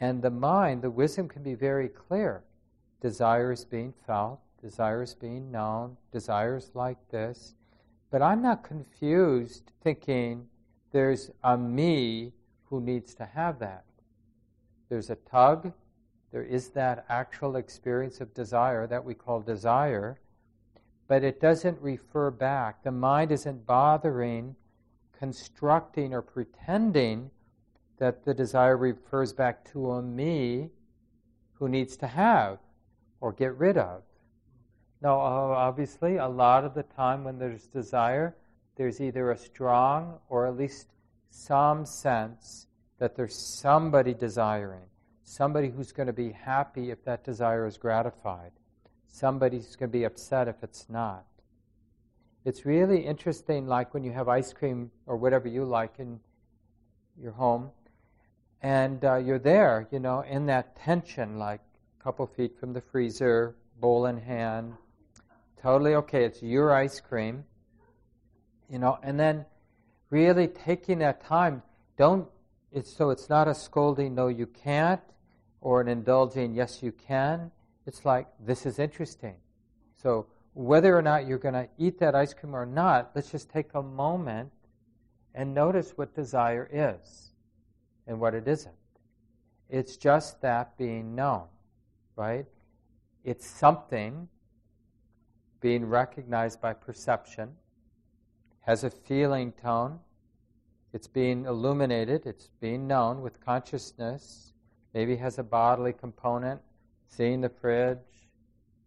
and 0.00 0.20
the 0.20 0.30
mind, 0.30 0.82
the 0.82 0.90
wisdom 0.90 1.28
can 1.28 1.42
be 1.42 1.54
very 1.54 1.88
clear. 1.88 2.44
Desire 3.00 3.52
is 3.52 3.64
being 3.64 3.94
felt, 4.06 4.40
desire 4.60 5.02
is 5.02 5.14
being 5.14 5.50
known, 5.50 5.96
desires 6.12 6.70
like 6.74 6.98
this. 7.10 7.54
But 8.10 8.20
I'm 8.20 8.42
not 8.42 8.64
confused 8.64 9.72
thinking 9.82 10.48
there's 10.92 11.30
a 11.44 11.56
me 11.56 12.32
who 12.64 12.80
needs 12.80 13.14
to 13.14 13.24
have 13.24 13.58
that. 13.60 13.84
There's 14.88 15.10
a 15.10 15.16
tug, 15.16 15.72
there 16.32 16.42
is 16.42 16.68
that 16.70 17.04
actual 17.08 17.56
experience 17.56 18.20
of 18.20 18.34
desire 18.34 18.86
that 18.86 19.04
we 19.04 19.14
call 19.14 19.40
desire, 19.40 20.18
but 21.10 21.24
it 21.24 21.40
doesn't 21.40 21.76
refer 21.80 22.30
back. 22.30 22.84
The 22.84 22.92
mind 22.92 23.32
isn't 23.32 23.66
bothering 23.66 24.54
constructing 25.18 26.14
or 26.14 26.22
pretending 26.22 27.32
that 27.98 28.24
the 28.24 28.32
desire 28.32 28.76
refers 28.76 29.32
back 29.32 29.68
to 29.72 29.90
a 29.90 30.02
me 30.02 30.70
who 31.54 31.68
needs 31.68 31.96
to 31.96 32.06
have 32.06 32.58
or 33.20 33.32
get 33.32 33.56
rid 33.56 33.76
of. 33.76 34.02
Now, 35.02 35.18
obviously, 35.18 36.18
a 36.18 36.28
lot 36.28 36.64
of 36.64 36.74
the 36.74 36.84
time 36.84 37.24
when 37.24 37.40
there's 37.40 37.66
desire, 37.66 38.36
there's 38.76 39.00
either 39.00 39.32
a 39.32 39.36
strong 39.36 40.20
or 40.28 40.46
at 40.46 40.56
least 40.56 40.92
some 41.30 41.84
sense 41.84 42.68
that 43.00 43.16
there's 43.16 43.34
somebody 43.34 44.14
desiring, 44.14 44.86
somebody 45.24 45.70
who's 45.70 45.90
going 45.90 46.06
to 46.06 46.12
be 46.12 46.30
happy 46.30 46.92
if 46.92 47.04
that 47.04 47.24
desire 47.24 47.66
is 47.66 47.76
gratified, 47.78 48.52
somebody 49.10 49.58
who's 49.58 49.76
going 49.76 49.90
to 49.90 49.98
be 49.98 50.04
upset 50.04 50.48
if 50.48 50.62
it's 50.62 50.86
not. 50.88 51.24
It's 52.44 52.64
really 52.64 53.00
interesting, 53.00 53.66
like 53.66 53.92
when 53.92 54.02
you 54.02 54.12
have 54.12 54.28
ice 54.28 54.52
cream 54.52 54.90
or 55.06 55.16
whatever 55.16 55.48
you 55.48 55.64
like 55.64 55.94
in 55.98 56.20
your 57.20 57.32
home, 57.32 57.70
and 58.62 59.04
uh, 59.04 59.16
you're 59.16 59.38
there, 59.38 59.88
you 59.90 59.98
know, 59.98 60.20
in 60.22 60.46
that 60.46 60.76
tension, 60.76 61.38
like 61.38 61.60
a 62.00 62.02
couple 62.02 62.26
feet 62.26 62.58
from 62.58 62.72
the 62.72 62.80
freezer, 62.80 63.56
bowl 63.78 64.06
in 64.06 64.18
hand, 64.18 64.74
totally 65.60 65.94
okay. 65.94 66.24
It's 66.24 66.42
your 66.42 66.74
ice 66.74 67.00
cream, 67.00 67.44
you 68.70 68.78
know, 68.78 68.98
and 69.02 69.18
then 69.20 69.44
really 70.08 70.48
taking 70.48 70.98
that 71.00 71.22
time. 71.22 71.62
Don't 71.96 72.26
it's 72.72 72.92
so 72.92 73.10
it's 73.10 73.28
not 73.28 73.48
a 73.48 73.54
scolding, 73.54 74.14
no, 74.14 74.28
you 74.28 74.46
can't, 74.46 75.00
or 75.60 75.80
an 75.80 75.88
indulging, 75.88 76.54
yes, 76.54 76.82
you 76.82 76.92
can. 76.92 77.50
It's 77.86 78.04
like 78.04 78.26
this 78.44 78.66
is 78.66 78.78
interesting. 78.78 79.36
So 79.96 80.26
whether 80.54 80.96
or 80.96 81.02
not 81.02 81.26
you're 81.26 81.38
going 81.38 81.54
to 81.54 81.68
eat 81.78 81.98
that 82.00 82.14
ice 82.14 82.34
cream 82.34 82.54
or 82.54 82.66
not, 82.66 83.10
let's 83.14 83.30
just 83.30 83.50
take 83.50 83.70
a 83.74 83.82
moment 83.82 84.50
and 85.34 85.54
notice 85.54 85.92
what 85.96 86.14
desire 86.14 86.68
is 86.72 87.30
and 88.06 88.18
what 88.18 88.34
it 88.34 88.48
isn't. 88.48 88.74
It's 89.68 89.96
just 89.96 90.40
that 90.42 90.76
being 90.76 91.14
known, 91.14 91.46
right? 92.16 92.46
It's 93.24 93.46
something 93.46 94.28
being 95.60 95.84
recognized 95.84 96.60
by 96.60 96.72
perception, 96.72 97.50
has 98.60 98.82
a 98.82 98.90
feeling 98.90 99.52
tone, 99.52 100.00
it's 100.92 101.06
being 101.06 101.44
illuminated, 101.44 102.26
it's 102.26 102.50
being 102.60 102.86
known 102.86 103.20
with 103.20 103.44
consciousness, 103.44 104.52
maybe 104.94 105.16
has 105.16 105.38
a 105.38 105.42
bodily 105.42 105.92
component, 105.92 106.60
seeing 107.10 107.40
the 107.40 107.48
fridge, 107.48 107.98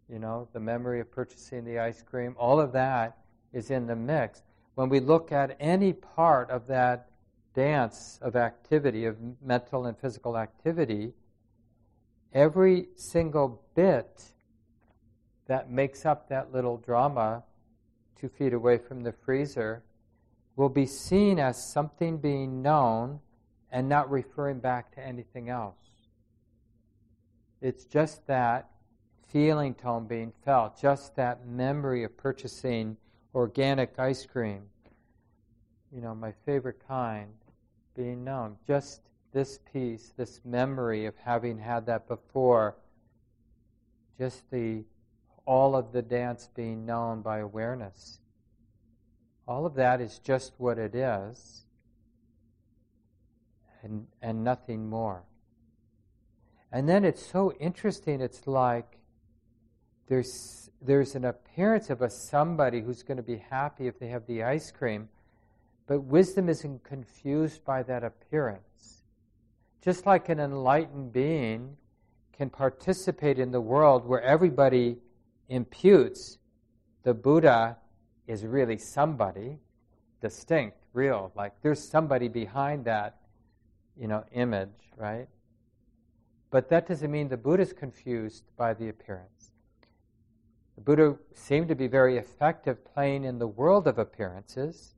you 0.08 0.18
know, 0.18 0.48
the 0.52 0.60
memory 0.60 1.00
of 1.00 1.10
purchasing 1.10 1.64
the 1.64 1.78
ice 1.78 2.02
cream, 2.02 2.34
all 2.38 2.60
of 2.60 2.72
that 2.72 3.18
is 3.52 3.70
in 3.70 3.86
the 3.86 3.96
mix. 3.96 4.42
When 4.74 4.88
we 4.88 4.98
look 4.98 5.30
at 5.30 5.56
any 5.60 5.92
part 5.92 6.50
of 6.50 6.66
that 6.66 7.10
dance 7.54 8.18
of 8.20 8.34
activity, 8.34 9.04
of 9.04 9.16
mental 9.40 9.86
and 9.86 9.96
physical 9.96 10.36
activity, 10.36 11.12
every 12.32 12.88
single 12.96 13.62
bit 13.74 14.32
that 15.46 15.70
makes 15.70 16.04
up 16.04 16.28
that 16.28 16.52
little 16.52 16.78
drama 16.78 17.44
two 18.16 18.28
feet 18.28 18.52
away 18.52 18.78
from 18.78 19.02
the 19.02 19.12
freezer 19.12 19.82
will 20.56 20.68
be 20.68 20.86
seen 20.86 21.38
as 21.38 21.72
something 21.72 22.16
being 22.18 22.62
known 22.62 23.20
and 23.70 23.88
not 23.88 24.10
referring 24.10 24.58
back 24.58 24.94
to 24.94 25.00
anything 25.00 25.48
else. 25.48 25.93
It's 27.64 27.86
just 27.86 28.26
that 28.26 28.68
feeling 29.32 29.72
tone 29.74 30.06
being 30.06 30.34
felt, 30.44 30.78
just 30.78 31.16
that 31.16 31.46
memory 31.46 32.04
of 32.04 32.14
purchasing 32.14 32.98
organic 33.34 33.98
ice 33.98 34.26
cream, 34.26 34.64
you 35.90 36.02
know, 36.02 36.14
my 36.14 36.34
favorite 36.44 36.86
kind, 36.86 37.32
being 37.96 38.22
known. 38.22 38.58
Just 38.66 39.00
this 39.32 39.60
piece, 39.72 40.12
this 40.14 40.42
memory 40.44 41.06
of 41.06 41.14
having 41.16 41.58
had 41.58 41.86
that 41.86 42.06
before, 42.06 42.76
just 44.18 44.42
the 44.50 44.84
all 45.46 45.74
of 45.74 45.90
the 45.90 46.02
dance 46.02 46.50
being 46.54 46.84
known 46.84 47.22
by 47.22 47.38
awareness. 47.38 48.20
All 49.48 49.64
of 49.64 49.72
that 49.76 50.02
is 50.02 50.18
just 50.18 50.52
what 50.58 50.78
it 50.78 50.94
is 50.94 51.64
and, 53.82 54.06
and 54.20 54.44
nothing 54.44 54.86
more. 54.86 55.22
And 56.74 56.88
then 56.88 57.04
it's 57.04 57.24
so 57.24 57.52
interesting, 57.60 58.20
it's 58.20 58.48
like 58.48 58.98
there's, 60.08 60.70
there's 60.82 61.14
an 61.14 61.24
appearance 61.24 61.88
of 61.88 62.02
a 62.02 62.10
somebody 62.10 62.80
who's 62.80 63.04
going 63.04 63.16
to 63.16 63.22
be 63.22 63.36
happy 63.48 63.86
if 63.86 64.00
they 64.00 64.08
have 64.08 64.26
the 64.26 64.42
ice 64.42 64.72
cream, 64.72 65.08
but 65.86 66.00
wisdom 66.00 66.48
isn't 66.48 66.82
confused 66.82 67.64
by 67.64 67.84
that 67.84 68.02
appearance. 68.02 69.04
Just 69.84 70.04
like 70.04 70.28
an 70.28 70.40
enlightened 70.40 71.12
being 71.12 71.76
can 72.36 72.50
participate 72.50 73.38
in 73.38 73.52
the 73.52 73.60
world 73.60 74.04
where 74.04 74.22
everybody 74.22 74.96
imputes 75.48 76.38
the 77.04 77.14
Buddha 77.14 77.76
is 78.26 78.44
really 78.44 78.78
somebody 78.78 79.60
distinct, 80.20 80.78
real, 80.92 81.30
like 81.36 81.52
there's 81.62 81.88
somebody 81.88 82.26
behind 82.26 82.86
that, 82.86 83.18
you 83.96 84.08
know, 84.08 84.24
image, 84.32 84.90
right? 84.96 85.28
But 86.54 86.68
that 86.68 86.86
doesn't 86.86 87.10
mean 87.10 87.26
the 87.26 87.36
Buddha 87.36 87.64
is 87.64 87.72
confused 87.72 88.44
by 88.56 88.74
the 88.74 88.88
appearance. 88.88 89.50
The 90.76 90.82
Buddha 90.82 91.16
seemed 91.34 91.66
to 91.66 91.74
be 91.74 91.88
very 91.88 92.16
effective 92.16 92.84
playing 92.94 93.24
in 93.24 93.40
the 93.40 93.48
world 93.48 93.88
of 93.88 93.98
appearances. 93.98 94.94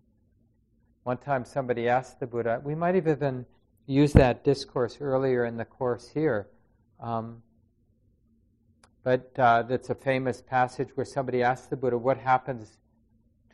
One 1.05 1.17
time 1.17 1.47
somebody 1.47 1.89
asked 1.89 2.21
the 2.21 2.27
Buddha, 2.27 2.61
we 2.63 2.75
might 2.75 2.95
have 2.95 3.09
even 3.09 3.47
used 3.87 4.17
that 4.17 4.45
discourse 4.45 4.99
earlier 5.01 5.47
in 5.47 5.57
the 5.57 5.65
course 5.65 6.11
here. 6.11 6.47
Um, 7.01 7.41
but 9.03 9.31
uh, 9.39 9.63
that's 9.63 9.89
a 9.89 9.95
famous 9.95 10.43
passage 10.43 10.91
where 10.95 11.07
somebody 11.07 11.43
asked 11.43 11.71
the 11.71 11.77
Buddha, 11.77 11.97
What 11.97 12.19
happens 12.19 12.77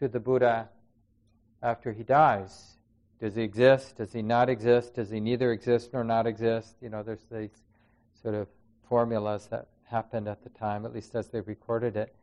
to 0.01 0.09
the 0.09 0.19
Buddha 0.19 0.71
after 1.63 1.93
he 1.93 2.03
dies? 2.03 2.79
Does 3.21 3.37
he 3.37 3.43
exist? 3.43 3.99
Does 3.99 4.13
he 4.13 4.23
not 4.23 4.49
exist? 4.49 4.95
Does 4.95 5.11
he 5.11 5.21
neither 5.21 5.53
exist 5.53 5.91
nor 5.93 6.03
not 6.03 6.27
exist? 6.27 6.75
You 6.81 6.89
know, 6.89 7.05
there's 7.05 7.25
these 7.31 7.63
sort 8.23 8.35
of 8.35 8.49
formulas 8.89 9.49
that 9.51 9.69
happened 9.85 10.29
at 10.29 10.43
the 10.43 10.49
time, 10.51 10.85
at 10.85 10.95
least 10.95 11.15
as 11.15 11.29
they 11.29 11.41
recorded 11.41 11.97
it. 11.97 12.15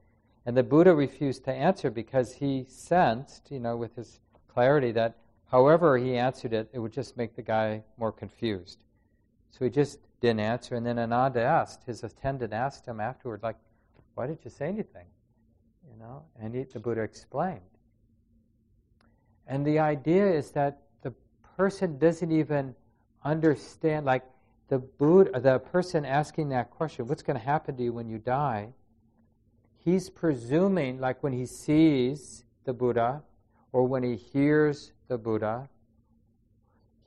And 0.45 0.55
the 0.55 0.63
Buddha 0.63 0.95
refused 0.95 1.43
to 1.45 1.51
answer 1.51 1.91
because 1.91 2.33
he 2.33 2.65
sensed, 2.67 3.51
you 3.51 3.59
know, 3.59 3.77
with 3.77 3.95
his 3.95 4.19
clarity 4.47 4.91
that 4.93 5.17
however 5.51 5.97
he 5.97 6.15
answered 6.15 6.53
it, 6.53 6.69
it 6.73 6.79
would 6.79 6.93
just 6.93 7.17
make 7.17 7.35
the 7.35 7.41
guy 7.41 7.83
more 7.97 8.12
confused. 8.12 8.83
So 9.51 9.65
he 9.65 9.71
just 9.71 9.99
didn't 10.21 10.39
answer. 10.39 10.75
And 10.75 10.85
then 10.85 10.97
Ananda 10.97 11.41
asked, 11.41 11.83
his 11.85 12.03
attendant 12.03 12.53
asked 12.53 12.88
him 12.88 12.99
afterward, 12.99 13.43
like, 13.43 13.57
why 14.15 14.27
did 14.27 14.39
you 14.43 14.49
say 14.49 14.67
anything? 14.67 15.05
You 15.91 15.99
know, 15.99 16.23
and 16.41 16.53
he, 16.53 16.63
the 16.63 16.79
Buddha 16.79 17.01
explained. 17.01 17.62
And 19.47 19.65
the 19.65 19.79
idea 19.79 20.31
is 20.31 20.51
that 20.51 20.81
the 21.01 21.13
person 21.57 21.97
doesn't 21.97 22.31
even 22.31 22.75
understand, 23.23 24.05
like 24.05 24.23
the 24.69 24.77
Buddha, 24.77 25.39
the 25.39 25.60
person 25.60 26.05
asking 26.05 26.49
that 26.49 26.69
question, 26.69 27.08
what's 27.08 27.23
going 27.23 27.38
to 27.38 27.45
happen 27.45 27.75
to 27.77 27.84
you 27.84 27.91
when 27.91 28.08
you 28.08 28.19
die? 28.19 28.69
He's 29.84 30.10
presuming, 30.10 30.99
like 30.99 31.23
when 31.23 31.34
he 31.34 31.45
sees 31.45 32.45
the 32.65 32.73
Buddha 32.73 33.23
or 33.71 33.88
when 33.88 34.03
he 34.03 34.15
hears 34.15 34.91
the 35.08 35.17
Buddha, 35.17 35.69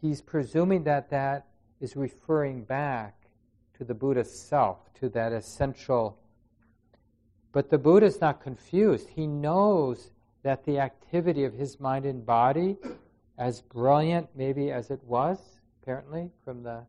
he's 0.00 0.20
presuming 0.20 0.82
that 0.84 1.10
that 1.10 1.46
is 1.80 1.94
referring 1.96 2.64
back 2.64 3.14
to 3.78 3.84
the 3.84 3.94
Buddha's 3.94 4.32
self, 4.32 4.92
to 4.94 5.08
that 5.10 5.32
essential. 5.32 6.18
But 7.52 7.70
the 7.70 7.78
Buddha 7.78 8.06
is 8.06 8.20
not 8.20 8.42
confused. 8.42 9.08
He 9.10 9.26
knows 9.26 10.10
that 10.42 10.64
the 10.64 10.78
activity 10.80 11.44
of 11.44 11.52
his 11.52 11.78
mind 11.78 12.06
and 12.06 12.24
body, 12.26 12.76
as 13.38 13.60
brilliant 13.60 14.28
maybe 14.34 14.72
as 14.72 14.90
it 14.90 15.02
was, 15.04 15.38
apparently, 15.80 16.30
from 16.44 16.62
the 16.62 16.84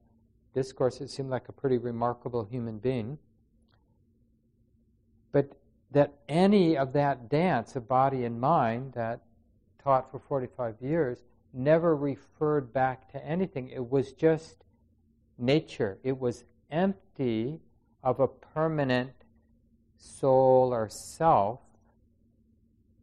discourse, 0.54 1.02
it 1.02 1.10
seemed 1.10 1.30
like 1.30 1.50
a 1.50 1.54
pretty 1.54 1.78
remarkable 1.78 2.44
human 2.44 2.78
being. 2.78 3.18
But 5.32 5.58
that 5.92 6.14
any 6.28 6.78
of 6.78 6.94
that 6.94 7.30
dance 7.30 7.76
of 7.76 7.88
body 7.88 8.26
and 8.26 8.40
mind 8.40 8.94
that 8.94 9.22
taught 9.84 10.10
for 10.12 10.20
45 10.20 10.76
years 10.82 11.24
never 11.54 11.96
referred 11.96 12.74
back 12.74 13.12
to 13.12 13.26
anything. 13.26 13.70
It 13.70 13.90
was 13.90 14.14
just 14.14 14.64
nature. 15.38 16.00
It 16.04 16.20
was 16.20 16.44
empty 16.72 17.60
of 18.04 18.20
a 18.20 18.28
permanent 18.28 19.12
soul 19.98 20.74
or 20.74 20.90
self, 20.90 21.60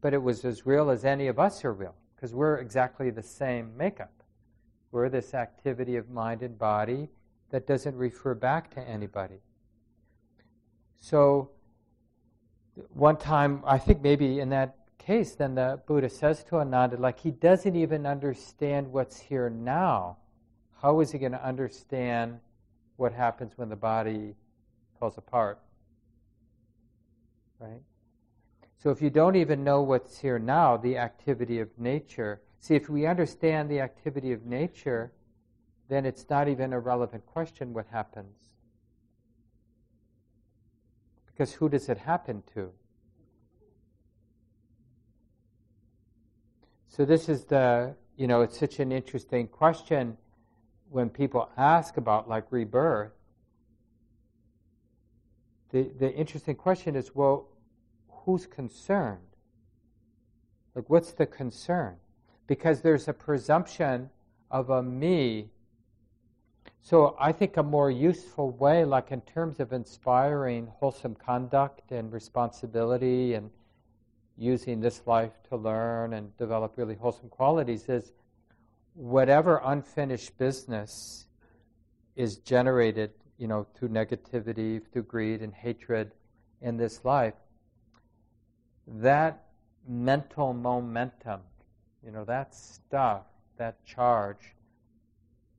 but 0.00 0.12
it 0.12 0.22
was 0.22 0.44
as 0.44 0.66
real 0.66 0.90
as 0.90 1.04
any 1.04 1.28
of 1.28 1.38
us 1.38 1.64
are 1.64 1.72
real, 1.72 1.94
because 2.14 2.34
we're 2.34 2.56
exactly 2.56 3.10
the 3.10 3.22
same 3.22 3.76
makeup. 3.76 4.12
We're 4.90 5.08
this 5.08 5.34
activity 5.34 5.96
of 5.96 6.10
mind 6.10 6.42
and 6.42 6.58
body 6.58 7.08
that 7.50 7.66
doesn't 7.66 7.96
refer 7.96 8.34
back 8.34 8.70
to 8.74 8.80
anybody. 8.80 9.40
So, 11.00 11.50
one 12.94 13.16
time, 13.16 13.62
I 13.66 13.78
think 13.78 14.02
maybe 14.02 14.40
in 14.40 14.50
that 14.50 14.76
case, 14.98 15.34
then 15.34 15.54
the 15.54 15.80
Buddha 15.86 16.08
says 16.08 16.44
to 16.44 16.56
Ananda, 16.56 16.96
like, 16.96 17.18
he 17.18 17.30
doesn't 17.30 17.74
even 17.74 18.06
understand 18.06 18.92
what's 18.92 19.18
here 19.18 19.50
now 19.50 20.18
how 20.80 21.00
is 21.00 21.12
he 21.12 21.18
going 21.18 21.32
to 21.32 21.46
understand 21.46 22.40
what 22.96 23.12
happens 23.12 23.52
when 23.56 23.68
the 23.68 23.76
body 23.76 24.34
falls 24.98 25.18
apart? 25.18 25.60
Right? 27.58 27.82
So 28.82 28.90
if 28.90 29.02
you 29.02 29.10
don't 29.10 29.36
even 29.36 29.62
know 29.62 29.82
what's 29.82 30.18
here 30.18 30.38
now, 30.38 30.78
the 30.78 30.96
activity 30.96 31.60
of 31.60 31.68
nature, 31.78 32.40
see, 32.60 32.74
if 32.74 32.88
we 32.88 33.06
understand 33.06 33.70
the 33.70 33.80
activity 33.80 34.32
of 34.32 34.46
nature, 34.46 35.12
then 35.90 36.06
it's 36.06 36.24
not 36.30 36.48
even 36.48 36.72
a 36.72 36.80
relevant 36.80 37.26
question 37.26 37.74
what 37.74 37.86
happens. 37.86 38.36
Because 41.26 41.52
who 41.52 41.68
does 41.68 41.88
it 41.88 41.98
happen 41.98 42.42
to? 42.54 42.70
So 46.88 47.04
this 47.04 47.28
is 47.28 47.44
the, 47.44 47.94
you 48.16 48.26
know, 48.26 48.42
it's 48.42 48.58
such 48.58 48.78
an 48.78 48.92
interesting 48.92 49.48
question 49.48 50.16
when 50.90 51.08
people 51.08 51.48
ask 51.56 51.96
about 51.96 52.28
like 52.28 52.44
rebirth, 52.50 53.12
the, 55.70 55.90
the 55.98 56.12
interesting 56.12 56.56
question 56.56 56.96
is 56.96 57.14
well, 57.14 57.46
who's 58.08 58.46
concerned? 58.46 59.18
Like, 60.74 60.88
what's 60.88 61.12
the 61.12 61.26
concern? 61.26 61.96
Because 62.46 62.80
there's 62.80 63.08
a 63.08 63.12
presumption 63.12 64.10
of 64.50 64.70
a 64.70 64.82
me. 64.82 65.50
So, 66.82 67.14
I 67.20 67.32
think 67.32 67.56
a 67.56 67.62
more 67.62 67.90
useful 67.90 68.50
way, 68.52 68.84
like 68.84 69.12
in 69.12 69.20
terms 69.20 69.60
of 69.60 69.72
inspiring 69.72 70.66
wholesome 70.66 71.14
conduct 71.14 71.92
and 71.92 72.10
responsibility 72.10 73.34
and 73.34 73.50
using 74.38 74.80
this 74.80 75.02
life 75.06 75.32
to 75.50 75.56
learn 75.56 76.14
and 76.14 76.34
develop 76.38 76.72
really 76.76 76.94
wholesome 76.94 77.28
qualities, 77.28 77.88
is 77.88 78.12
whatever 78.94 79.60
unfinished 79.64 80.36
business 80.38 81.26
is 82.16 82.38
generated, 82.38 83.10
you 83.36 83.46
know, 83.46 83.66
through 83.74 83.90
negativity, 83.90 84.80
through 84.90 85.02
greed 85.02 85.42
and 85.42 85.52
hatred 85.52 86.12
in 86.62 86.78
this 86.78 87.04
life, 87.04 87.34
that 88.86 89.44
mental 89.86 90.54
momentum, 90.54 91.40
you 92.04 92.10
know, 92.10 92.24
that 92.24 92.54
stuff, 92.54 93.22
that 93.58 93.84
charge, 93.84 94.54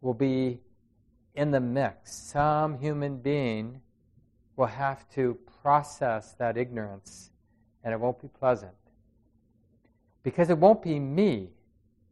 will 0.01 0.13
be 0.15 0.60
in 1.36 1.52
the 1.52 1.60
mix. 1.60 2.13
Some 2.13 2.80
human 2.80 3.17
being 3.17 3.82
will 4.56 4.67
have 4.67 5.10
to 5.12 5.38
process 5.62 6.34
that 6.34 6.58
ignorance, 6.58 7.32
and 7.84 7.94
it 7.94 8.00
won't 8.00 8.22
be 8.22 8.28
pleasant. 8.28 8.74
Because 10.24 10.50
it 10.50 10.58
won't 10.58 10.84
be 10.84 11.00
me 11.00 11.50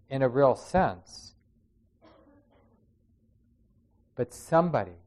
in 0.09 0.21
a 0.21 0.29
real 0.29 0.55
sense, 0.55 1.33
but 4.15 4.33
somebody. 4.33 4.97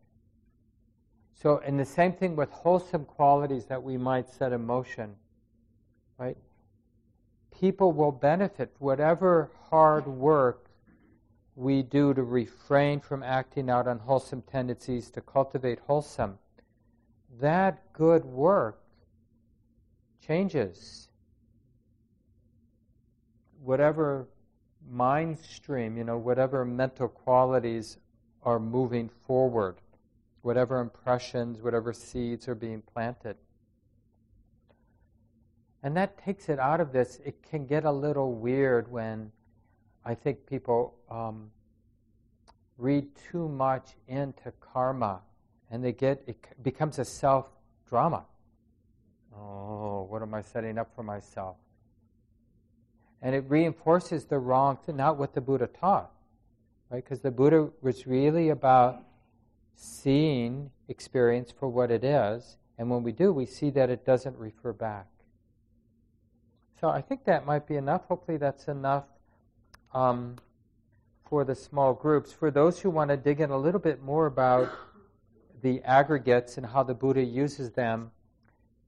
So, 1.34 1.60
and 1.66 1.78
the 1.78 1.84
same 1.84 2.12
thing 2.12 2.36
with 2.36 2.50
wholesome 2.50 3.04
qualities 3.04 3.66
that 3.66 3.82
we 3.82 3.96
might 3.96 4.28
set 4.28 4.52
in 4.52 4.64
motion, 4.64 5.16
right? 6.16 6.36
People 7.50 7.92
will 7.92 8.12
benefit 8.12 8.72
whatever 8.78 9.50
hard 9.68 10.06
work 10.06 10.68
we 11.54 11.82
do 11.82 12.14
to 12.14 12.22
refrain 12.22 13.00
from 13.00 13.22
acting 13.22 13.68
out 13.68 13.86
on 13.86 13.98
wholesome 13.98 14.42
tendencies 14.42 15.10
to 15.10 15.20
cultivate 15.20 15.78
wholesome. 15.80 16.38
That 17.40 17.92
good 17.92 18.24
work 18.24 18.82
changes 20.26 21.08
whatever 23.62 24.28
mind 24.90 25.38
stream, 25.38 25.96
you 25.96 26.04
know, 26.04 26.18
whatever 26.18 26.64
mental 26.64 27.08
qualities 27.08 27.98
are 28.42 28.58
moving 28.58 29.08
forward, 29.08 29.76
whatever 30.42 30.80
impressions, 30.80 31.62
whatever 31.62 31.92
seeds 31.92 32.48
are 32.48 32.54
being 32.54 32.82
planted. 32.82 33.36
And 35.84 35.96
that 35.96 36.18
takes 36.18 36.48
it 36.48 36.58
out 36.58 36.80
of 36.80 36.92
this. 36.92 37.20
It 37.24 37.42
can 37.42 37.66
get 37.66 37.84
a 37.84 37.90
little 37.90 38.34
weird 38.34 38.90
when 38.90 39.32
I 40.04 40.14
think 40.14 40.46
people 40.46 40.94
um, 41.10 41.50
read 42.76 43.06
too 43.30 43.48
much 43.48 43.90
into 44.08 44.52
karma 44.60 45.20
and 45.70 45.82
they 45.82 45.92
get, 45.92 46.22
it 46.26 46.36
becomes 46.62 46.98
a 46.98 47.04
self 47.04 47.46
drama. 47.88 48.24
Oh, 49.34 50.06
what 50.08 50.22
am 50.22 50.34
I 50.34 50.42
setting 50.42 50.78
up 50.78 50.94
for 50.94 51.02
myself? 51.02 51.56
And 53.22 53.34
it 53.34 53.44
reinforces 53.48 54.24
the 54.24 54.38
wrong 54.38 54.78
not 54.88 55.16
what 55.16 55.32
the 55.32 55.40
Buddha 55.40 55.68
taught. 55.68 56.10
Right? 56.90 57.02
Because 57.02 57.20
the 57.20 57.30
Buddha 57.30 57.70
was 57.80 58.06
really 58.06 58.50
about 58.50 59.02
seeing 59.76 60.70
experience 60.88 61.50
for 61.50 61.68
what 61.68 61.90
it 61.90 62.04
is. 62.04 62.58
And 62.76 62.90
when 62.90 63.02
we 63.02 63.12
do, 63.12 63.32
we 63.32 63.46
see 63.46 63.70
that 63.70 63.88
it 63.88 64.04
doesn't 64.04 64.36
refer 64.36 64.72
back. 64.72 65.06
So 66.80 66.88
I 66.88 67.00
think 67.00 67.24
that 67.24 67.46
might 67.46 67.66
be 67.66 67.76
enough. 67.76 68.04
Hopefully, 68.08 68.38
that's 68.38 68.66
enough 68.66 69.04
um, 69.94 70.36
for 71.28 71.44
the 71.44 71.54
small 71.54 71.94
groups. 71.94 72.32
For 72.32 72.50
those 72.50 72.80
who 72.80 72.90
want 72.90 73.10
to 73.10 73.16
dig 73.16 73.40
in 73.40 73.50
a 73.50 73.58
little 73.58 73.80
bit 73.80 74.02
more 74.02 74.26
about 74.26 74.70
the 75.62 75.80
aggregates 75.82 76.56
and 76.56 76.66
how 76.66 76.82
the 76.82 76.94
Buddha 76.94 77.22
uses 77.22 77.70
them 77.70 78.10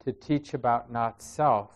to 0.05 0.12
teach 0.12 0.55
about 0.55 0.92
not 0.92 1.22
self. 1.22 1.70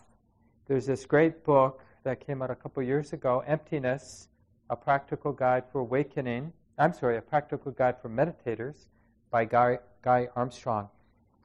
There's 0.67 0.85
this 0.85 1.05
great 1.05 1.43
book 1.43 1.81
that 2.03 2.25
came 2.25 2.41
out 2.41 2.51
a 2.51 2.55
couple 2.55 2.83
years 2.83 3.13
ago, 3.13 3.43
Emptiness, 3.47 4.27
a 4.69 4.75
practical 4.75 5.31
guide 5.31 5.63
for 5.71 5.79
awakening. 5.79 6.53
I'm 6.77 6.93
sorry, 6.93 7.17
a 7.17 7.21
practical 7.21 7.71
guide 7.71 7.95
for 8.01 8.09
meditators 8.09 8.85
by 9.31 9.45
Guy, 9.45 9.79
Guy 10.03 10.27
Armstrong. 10.35 10.89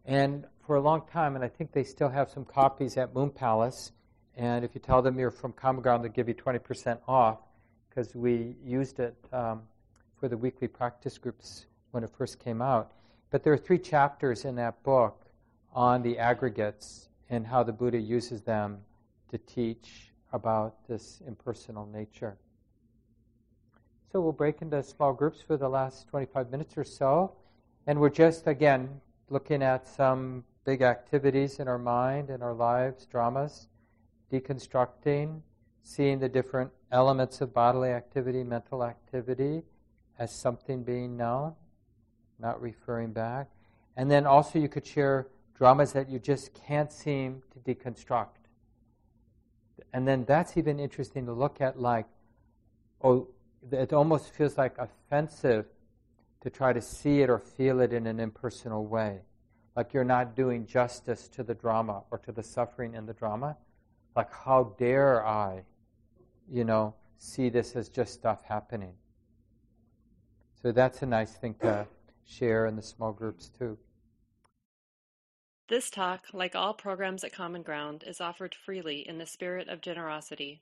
And 0.05 0.45
for 0.66 0.76
a 0.76 0.80
long 0.80 1.03
time, 1.11 1.35
and 1.35 1.45
I 1.45 1.49
think 1.49 1.72
they 1.72 1.85
still 1.85 2.09
have 2.09 2.30
some 2.30 2.45
copies 2.45 2.97
at 2.97 3.14
Moon 3.14 3.30
Palace. 3.30 3.93
And 4.37 4.64
if 4.64 4.74
you 4.74 4.80
tell 4.80 5.01
them 5.01 5.18
you're 5.18 5.30
from 5.30 5.53
Common 5.53 5.82
Ground, 5.82 6.05
they'll 6.05 6.12
give 6.12 6.28
you 6.28 6.35
20% 6.35 6.99
off 7.09 7.39
because 7.95 8.15
we 8.15 8.57
used 8.65 8.99
it 8.99 9.15
um, 9.33 9.63
for 10.19 10.29
the 10.29 10.37
weekly 10.37 10.67
practice 10.67 11.17
groups 11.17 11.67
when 11.93 12.03
it 12.03 12.11
first 12.11 12.41
came 12.41 12.61
out. 12.61 12.91
But 13.31 13.45
there 13.45 13.53
are 13.53 13.59
three 13.59 13.79
chapters 13.79 14.45
in 14.45 14.57
that 14.57 14.83
book 14.83 15.25
on 15.73 16.03
the 16.03 16.19
aggregates 16.19 17.09
and 17.31 17.47
how 17.47 17.63
the 17.63 17.73
Buddha 17.73 17.99
uses 17.99 18.43
them 18.43 18.79
to 19.31 19.39
teach 19.39 20.11
about 20.33 20.75
this 20.89 21.23
impersonal 21.27 21.87
nature. 21.87 22.37
So 24.11 24.21
we'll 24.21 24.33
break 24.33 24.63
into 24.63 24.83
small 24.83 25.13
groups 25.13 25.41
for 25.41 25.57
the 25.57 25.69
last 25.69 26.09
25 26.09 26.51
minutes 26.51 26.77
or 26.77 26.85
so. 26.85 27.33
And 27.87 28.01
we're 28.01 28.11
just, 28.11 28.47
again, 28.47 29.01
looking 29.31 29.63
at 29.63 29.87
some 29.87 30.45
big 30.65 30.83
activities 30.83 31.59
in 31.59 31.69
our 31.69 31.79
mind, 31.79 32.31
in 32.31 32.43
our 32.43 32.55
lives, 32.55 33.07
dramas, 33.07 33.69
deconstructing, 34.33 35.41
seeing 35.83 36.19
the 36.19 36.29
different 36.29 36.71
elements 36.95 37.41
of 37.41 37.53
bodily 37.53 37.91
activity, 37.91 38.45
mental 38.45 38.85
activity, 38.85 39.65
as 40.19 40.33
something 40.33 40.85
being 40.85 41.17
known, 41.17 41.53
not 42.39 42.63
referring 42.63 43.13
back. 43.13 43.49
And 43.97 44.09
then 44.09 44.27
also, 44.27 44.61
you 44.61 44.69
could 44.69 44.87
share 44.87 45.27
dramas 45.57 45.93
that 45.93 46.09
you 46.09 46.21
just 46.21 46.55
can't 46.55 46.93
seem 46.93 47.43
to 47.53 47.59
deconstruct. 47.59 48.47
And 49.93 50.07
then 50.07 50.25
that's 50.25 50.57
even 50.57 50.79
interesting 50.79 51.27
to 51.27 51.33
look 51.33 51.61
at, 51.61 51.81
like, 51.81 52.07
oh, 53.03 53.27
it 53.73 53.93
almost 53.93 54.33
feels 54.33 54.57
like 54.57 54.79
offensive 54.79 55.67
to 56.43 56.51
try 56.51 56.73
to 56.73 56.81
see 56.81 57.23
it 57.23 57.31
or 57.31 57.39
feel 57.41 57.81
it 57.81 57.93
in 57.93 58.07
an 58.07 58.21
impersonal 58.21 58.87
way. 58.87 59.21
Like 59.75 59.93
you're 59.93 60.05
not 60.05 60.37
doing 60.37 60.67
justice 60.67 61.27
to 61.29 61.43
the 61.43 61.55
drama 61.55 62.03
or 62.11 62.19
to 62.19 62.33
the 62.33 62.43
suffering 62.43 62.95
in 62.95 63.07
the 63.07 63.15
drama. 63.15 63.57
Like, 64.15 64.33
how 64.33 64.75
dare 64.79 65.27
I, 65.27 65.63
you 66.51 66.65
know, 66.65 66.95
see 67.19 67.49
this 67.49 67.77
as 67.77 67.89
just 67.89 68.15
stuff 68.15 68.45
happening? 68.45 68.95
So 70.63 70.73
that's 70.73 71.03
a 71.03 71.07
nice 71.07 71.33
thing 71.33 71.55
to 71.61 71.87
share 72.27 72.67
in 72.67 72.77
the 72.77 72.83
small 72.83 73.13
groups 73.13 73.51
too. 73.59 73.79
This 75.69 75.91
talk, 75.91 76.27
like 76.33 76.55
all 76.55 76.75
programs 76.75 77.25
at 77.25 77.33
Common 77.33 77.63
Ground, 77.63 78.05
is 78.07 78.21
offered 78.21 78.55
freely 78.55 79.09
in 79.09 79.19
the 79.19 79.27
spirit 79.27 79.69
of 79.69 79.81
generosity. 79.81 80.61